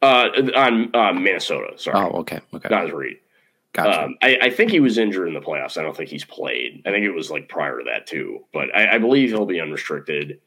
[0.02, 1.78] Uh, on uh, Minnesota.
[1.78, 1.96] Sorry.
[1.96, 2.68] Oh, okay, okay.
[2.68, 3.18] Naz Reid.
[3.72, 4.04] Gotcha.
[4.04, 5.78] Um, I, I, think he was injured in the playoffs.
[5.78, 6.82] I don't think he's played.
[6.84, 8.44] I think it was like prior to that too.
[8.52, 10.40] But I, I believe he'll be unrestricted.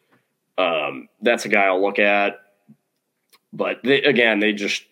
[0.60, 2.40] Um, that's a guy I'll look at.
[3.52, 4.84] But they, again, they just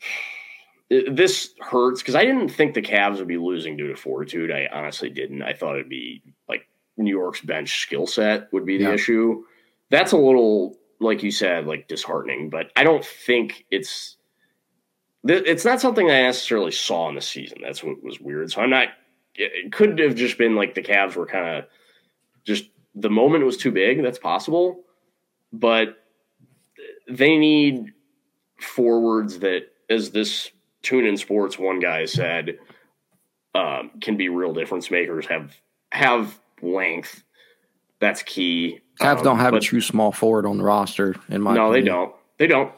[0.88, 4.50] this hurts because I didn't think the Cavs would be losing due to fortitude.
[4.50, 5.42] I honestly didn't.
[5.42, 6.66] I thought it'd be like
[6.96, 8.94] New York's bench skill set would be the yeah.
[8.94, 9.44] issue.
[9.90, 12.48] That's a little, like you said, like disheartening.
[12.48, 14.16] But I don't think it's
[15.28, 17.58] it's not something I necessarily saw in the season.
[17.62, 18.50] That's what was weird.
[18.50, 18.88] So I'm not.
[19.34, 21.64] It could have just been like the Cavs were kind of
[22.44, 22.64] just
[22.94, 24.02] the moment was too big.
[24.02, 24.84] That's possible,
[25.52, 25.98] but
[27.08, 27.92] they need
[28.60, 30.50] forwards that, as this
[30.82, 32.58] tune in sports one guy said,
[33.54, 35.26] um, can be real difference makers.
[35.26, 35.54] Have
[35.92, 37.22] have length.
[38.00, 38.80] That's key.
[39.00, 41.14] Cavs um, don't have but, a true small forward on the roster.
[41.28, 41.84] In my no, opinion.
[41.84, 42.14] they don't.
[42.38, 42.72] They don't.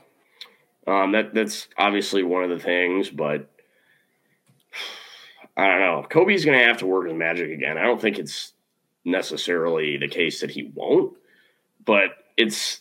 [0.89, 3.51] Um, that that's obviously one of the things, but
[5.55, 6.07] I don't know.
[6.09, 7.76] Koby's going to have to work his magic again.
[7.76, 8.55] I don't think it's
[9.05, 11.14] necessarily the case that he won't,
[11.84, 12.80] but it's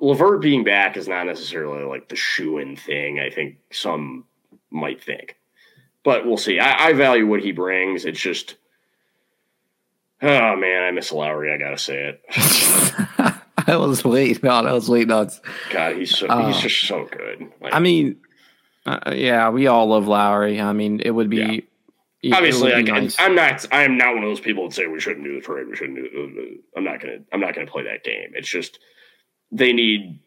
[0.00, 3.18] LeVert being back is not necessarily like the shoe in thing.
[3.18, 4.26] I think some
[4.70, 5.36] might think,
[6.04, 6.60] but we'll see.
[6.60, 8.04] I, I value what he brings.
[8.04, 8.54] It's just,
[10.22, 11.52] oh man, I miss Lowry.
[11.52, 13.08] I gotta say it.
[13.72, 14.66] I was waiting on.
[14.66, 15.30] I was waiting on.
[15.70, 17.52] God, he's so uh, he's just so good.
[17.60, 18.16] Like, I mean,
[18.86, 20.58] uh, yeah, we all love Lowry.
[20.58, 21.66] I mean, it would be.
[22.22, 22.36] Yeah.
[22.36, 23.16] Obviously, I, nice.
[23.18, 23.66] I'm not.
[23.70, 25.68] I am not one of those people that say we shouldn't do the trade.
[25.68, 26.58] We shouldn't do.
[26.76, 27.18] I'm not gonna.
[27.30, 28.30] I'm not gonna play that game.
[28.34, 28.78] It's just
[29.52, 30.18] they need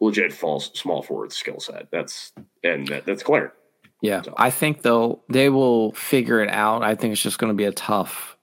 [0.00, 1.90] legit false small forward skill set.
[1.92, 2.32] That's
[2.64, 3.52] and that, that's clear.
[4.00, 4.32] Yeah, so.
[4.36, 6.82] I think they'll they will figure it out.
[6.82, 8.37] I think it's just going to be a tough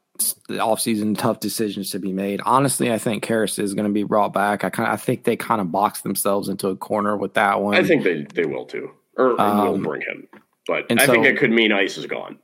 [0.49, 2.41] offseason tough decisions to be made.
[2.45, 4.63] Honestly, I think Caris is going to be brought back.
[4.63, 7.61] I kind of I think they kind of boxed themselves into a corner with that
[7.61, 7.75] one.
[7.75, 10.27] I think they they will too, or um, will bring him.
[10.67, 12.39] But I so think it could mean Ice is gone.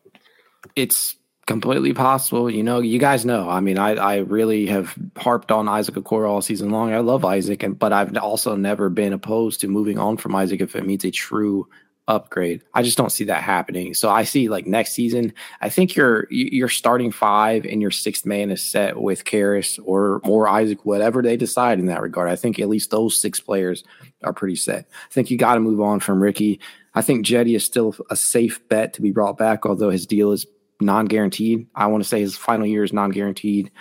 [0.76, 1.15] It's
[1.47, 2.49] completely possible.
[2.49, 3.49] You know, you guys know.
[3.49, 6.93] I mean, I I really have harped on Isaac Okoro all season long.
[6.93, 10.61] I love Isaac, and but I've also never been opposed to moving on from Isaac
[10.61, 11.67] if it means a true
[12.08, 12.62] upgrade.
[12.74, 13.93] I just don't see that happening.
[13.93, 18.26] So I see like next season, I think your your starting five and your sixth
[18.26, 22.30] man is set with Caris or or Isaac, whatever they decide in that regard.
[22.30, 23.84] I think at least those six players
[24.24, 24.88] are pretty set.
[24.89, 26.60] I think you got to move on from Ricky.
[26.93, 30.32] I think Jetty is still a safe bet to be brought back, although his deal
[30.32, 30.45] is
[30.82, 31.68] non-guaranteed.
[31.76, 33.72] I want to say his final year is non-guaranteed,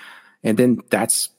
[0.44, 1.30] and then that's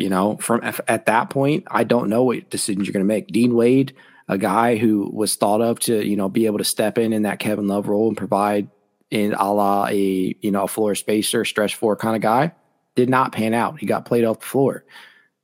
[0.00, 3.28] you know from at that point, I don't know what decisions you're going to make.
[3.28, 3.94] Dean Wade
[4.30, 7.22] a guy who was thought of to, you know, be able to step in in
[7.22, 8.68] that Kevin Love role and provide
[9.10, 12.52] in a la a, you know, a floor spacer, stretch four kind of guy,
[12.94, 13.80] did not pan out.
[13.80, 14.84] He got played off the floor.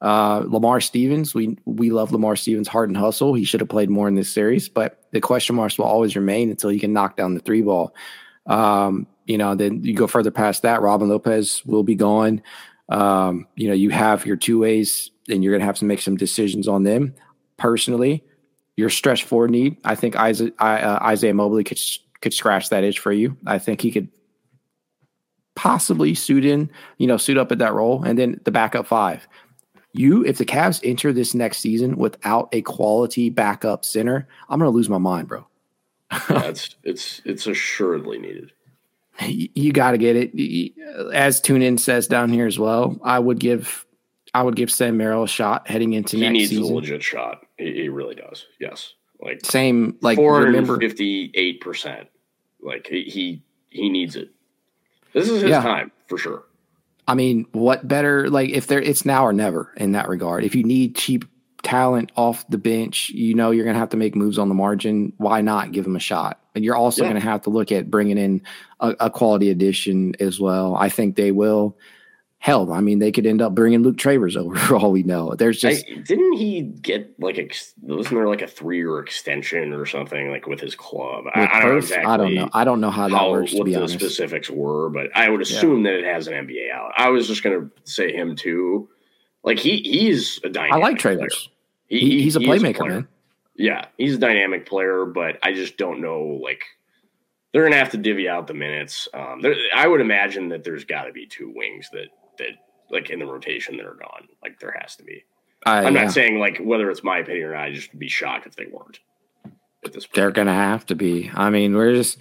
[0.00, 3.34] Uh, Lamar Stevens, we we love Lamar Stevens' heart and hustle.
[3.34, 6.48] He should have played more in this series, but the question marks will always remain
[6.48, 7.92] until he can knock down the three ball.
[8.46, 10.80] Um, you know, then you go further past that.
[10.80, 12.40] Robin Lopez will be gone.
[12.88, 16.00] Um, you know, you have your two ways, and you're going to have to make
[16.00, 17.14] some decisions on them.
[17.56, 18.22] personally,
[18.76, 19.76] your stretch forward need.
[19.84, 21.80] I think Isaiah, uh, Isaiah Mobley could
[22.20, 23.36] could scratch that itch for you.
[23.46, 24.08] I think he could
[25.54, 29.26] possibly suit in, you know, suit up at that role, and then the backup five.
[29.92, 34.70] You, if the Cavs enter this next season without a quality backup center, I'm going
[34.70, 35.46] to lose my mind, bro.
[36.28, 38.52] It's it's it's assuredly needed.
[39.20, 40.74] You, got to get it.
[41.14, 43.86] As Tune In says down here as well, I would give
[44.34, 46.64] I would give Sam Merrill a shot heading into he next needs season.
[46.64, 47.46] a legit shot.
[47.56, 48.44] He, he really does.
[48.60, 52.08] Yes, like Same, like four hundred remember, fifty eight percent.
[52.60, 54.30] Like he, he he needs it.
[55.14, 55.62] This is his Yeah.
[55.62, 56.44] time for sure.
[57.08, 58.28] I mean, what better?
[58.28, 60.42] Like, if there, it's now or never in that regard.
[60.44, 61.24] If you need cheap
[61.62, 64.54] talent off the bench, you know you're going to have to make moves on the
[64.56, 65.12] margin.
[65.16, 66.40] Why not give them a shot?
[66.56, 67.10] And you're also Yeah.
[67.10, 68.42] going to have to look at bringing in
[68.80, 70.74] a, a quality addition as well.
[70.74, 71.76] I think they will.
[72.38, 75.34] Hell, I mean, they could end up bringing Luke Travers over for all we know.
[75.34, 79.72] There's just I, didn't he get like ex, wasn't there like a three year extension
[79.72, 81.24] or something like with his club?
[81.34, 82.06] I, with I don't know Perth, exactly.
[82.12, 82.50] I don't know.
[82.52, 83.50] I don't know how that how works.
[83.52, 86.34] To what be the honest, specifics were, but I would assume that it has an
[86.34, 86.92] NBA out.
[86.96, 88.88] I was just gonna say him too.
[89.42, 90.74] Like he he's a dynamic.
[90.74, 90.98] I like.
[90.98, 91.50] Travers.
[91.88, 93.08] He- He, he- he's a playmaker, man.
[93.56, 96.38] Yeah, he's a dynamic player, but I just don't know.
[96.42, 96.62] Like
[97.52, 99.08] they're gonna have to divvy out the minutes.
[99.14, 102.50] Um, there, I would imagine that there's got to be two wings that that
[102.90, 104.28] like in the rotation that are gone.
[104.42, 105.24] Like there has to be.
[105.64, 106.04] I, I'm yeah.
[106.04, 107.64] not saying like whether it's my opinion or not.
[107.64, 109.00] I just would be shocked if they weren't
[109.84, 110.14] at this point.
[110.14, 111.30] They're gonna have to be.
[111.34, 112.18] I mean, we're just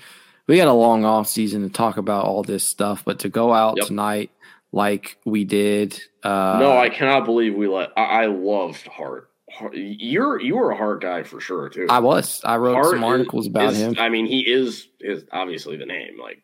[0.47, 3.53] we had a long off season to talk about all this stuff, but to go
[3.53, 3.88] out Yep.
[3.88, 4.31] tonight
[4.71, 7.91] like we did, uh, no, I cannot believe we let.
[7.97, 9.29] I, I loved Hart.
[9.73, 11.87] You're you were a hard guy for sure too.
[11.89, 12.41] I was.
[12.43, 13.95] I wrote some articles is- about is- him.
[13.97, 16.19] I mean, he is is obviously the name.
[16.21, 16.43] Like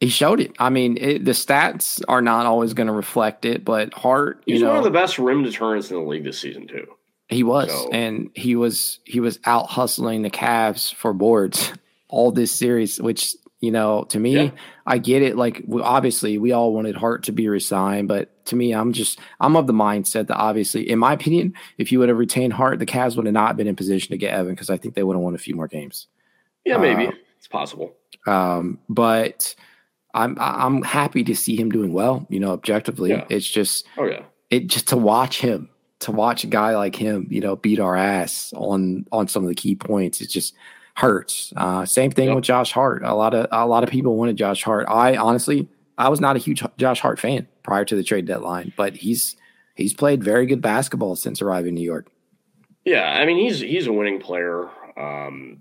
[0.00, 0.52] He showed it.
[0.58, 4.54] I mean, it, the stats are not always going to reflect it, but Hart, you
[4.54, 6.86] he's know, one of the best rim deterrents in the league this season too.
[7.28, 11.72] he was, so- and he was he was out hustling the Cavs for boards
[12.08, 14.50] all this series, which you know, to me, Yeah.
[14.86, 15.36] I get it.
[15.36, 19.18] Like, we, obviously, we all wanted Hart to be resigned, but to me, I'm just
[19.38, 22.78] I'm of the mindset that obviously, in my opinion, if you would have retained Hart,
[22.78, 25.02] the Cavs would have not been in position to get Evan because I think they
[25.02, 26.06] would have won a few more games.
[26.64, 27.94] Yeah, maybe Uh, it's possible.
[28.26, 29.54] Um, but
[30.14, 32.26] I'm I'm happy to see him doing well.
[32.30, 33.24] You know, objectively, Yeah.
[33.28, 35.68] it's just Oh yeah, it just to watch him
[36.00, 39.48] to watch a guy like him you know beat our ass on on some of
[39.50, 40.54] the key points It's just
[40.96, 42.34] hurts uh same thing Yep.
[42.36, 45.68] with josh hart a lot of a lot of people wanted josh hart i honestly
[45.98, 49.36] i was not a huge josh hart fan prior to the trade deadline but he's
[49.74, 52.06] he's played very good basketball since arriving in new york
[52.82, 53.02] yeah.
[53.20, 54.70] I mean, he's he's a winning player.
[54.96, 55.60] Um,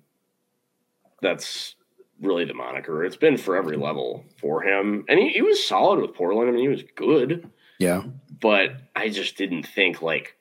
[1.22, 1.76] that's
[2.22, 3.04] really the moniker.
[3.04, 6.48] It's been for every level for him, and he, he was solid with Portland.
[6.48, 7.50] I mean, he was good.
[7.78, 8.04] yeah
[8.42, 10.38] but I just didn't think like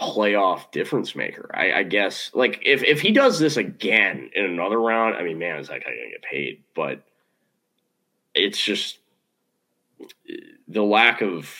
[0.00, 1.50] playoff difference maker.
[1.52, 5.38] I, I guess like if if he does this again in another round, I mean,
[5.38, 6.62] man, is that guy gonna get paid?
[6.74, 7.02] But
[8.34, 8.98] it's just
[10.66, 11.52] the lack of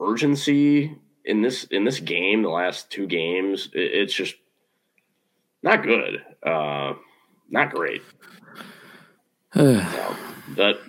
[0.00, 2.42] urgency in this in this game.
[2.42, 4.34] The last two games, it, it's just
[5.62, 6.22] not good.
[6.44, 6.94] Uh,
[7.50, 8.02] not great.
[9.54, 10.16] So,
[10.54, 10.80] but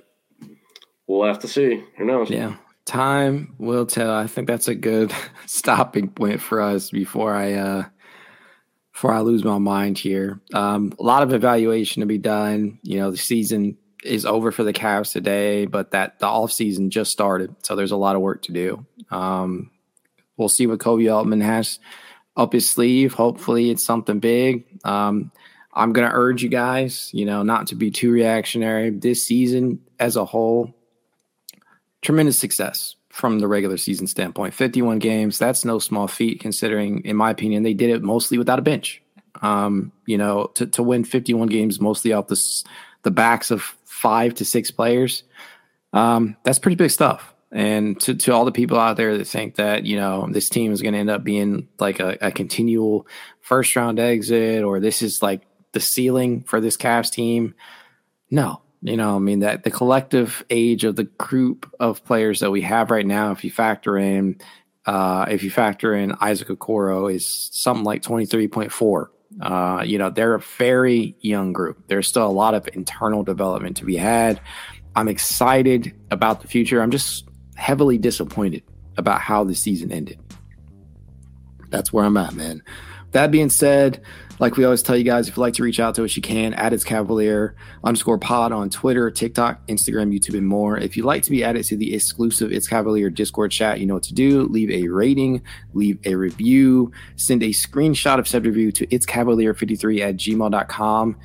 [1.08, 1.84] we'll have to see.
[1.98, 2.30] Who knows?
[2.30, 2.56] yeah
[2.90, 4.12] time will tell.
[4.12, 5.14] I think that's a good
[5.46, 7.86] stopping point for us before i uh
[8.92, 10.42] before i lose my mind here.
[10.54, 12.80] Um a lot of evaluation to be done.
[12.82, 16.90] You know the season is over for the Cavs today but that the off season
[16.90, 18.86] just started so there's a lot of work to do.
[19.12, 19.72] Um
[20.36, 21.80] we'll see what Koby Altman has
[22.36, 23.14] up his sleeve.
[23.14, 24.66] Hopefully it's something big.
[24.84, 25.32] Um
[25.72, 28.90] i'm gonna urge you guys you know not to be too reactionary.
[28.90, 30.74] This season as a whole
[32.02, 34.54] tremendous success from the regular season standpoint.
[34.54, 38.60] 51 games, that's no small feat considering, in my opinion, they did it mostly without
[38.60, 39.02] a bench.
[39.42, 42.40] Um, you know, to, to win 51 games mostly off the,
[43.04, 45.24] the backs of five to six players,
[45.94, 47.34] um, that's pretty big stuff.
[47.52, 50.72] And to, to all the people out there that think that, you know, this team
[50.72, 53.08] is going to end up being like a, a continual
[53.42, 55.42] first round exit or this is like
[55.72, 57.56] the ceiling for this Cavs team,
[58.30, 62.52] no, you know, I mean that the collective age of the group of players that
[62.52, 64.40] we have right now, if you factor in,
[64.86, 69.12] uh, if you factor in Isaac Okoro, is something like twenty three point four.
[69.42, 71.88] Uh, you know, they're a very young group.
[71.88, 74.42] There's still a lot of internal development to be had.
[74.96, 76.82] I'm excited about the future.
[76.82, 78.64] I'm just heavily disappointed
[78.98, 80.20] about how the season ended.
[81.70, 82.64] That's where I'm at, man.
[83.12, 84.02] that being said,
[84.40, 86.22] like we always tell you guys, if you'd like to reach out to us, you
[86.22, 90.78] can at its Cavalier underscore pod on Twitter, TikTok, Instagram, YouTube, and more.
[90.78, 93.96] If you'd like to be added to the exclusive It's Cavalier Discord chat, you know
[93.96, 94.44] what to do.
[94.44, 95.42] Leave a rating,
[95.74, 101.18] leave a review, send a screenshot of said review to it's Cavalier53 at gmail.com.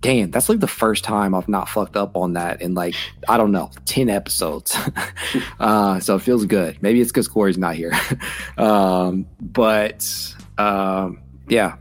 [0.00, 2.94] Damn, that's like the first time I've not fucked up on that in like,
[3.28, 4.78] I don't know, 10 episodes.
[5.60, 6.80] uh, so it feels good.
[6.80, 7.92] Maybe it's because Corey's not here.
[8.58, 10.08] um, but
[10.56, 11.74] um, yeah,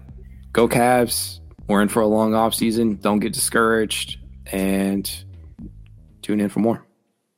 [0.58, 1.40] go Cavs.
[1.68, 2.96] We're in for a long off season.
[2.96, 5.08] Don't get discouraged and
[6.24, 6.84] tune in for more.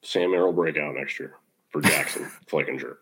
[0.02, 1.34] Sam Merrill breakout next year
[1.70, 2.96] for Jackson Flickinger.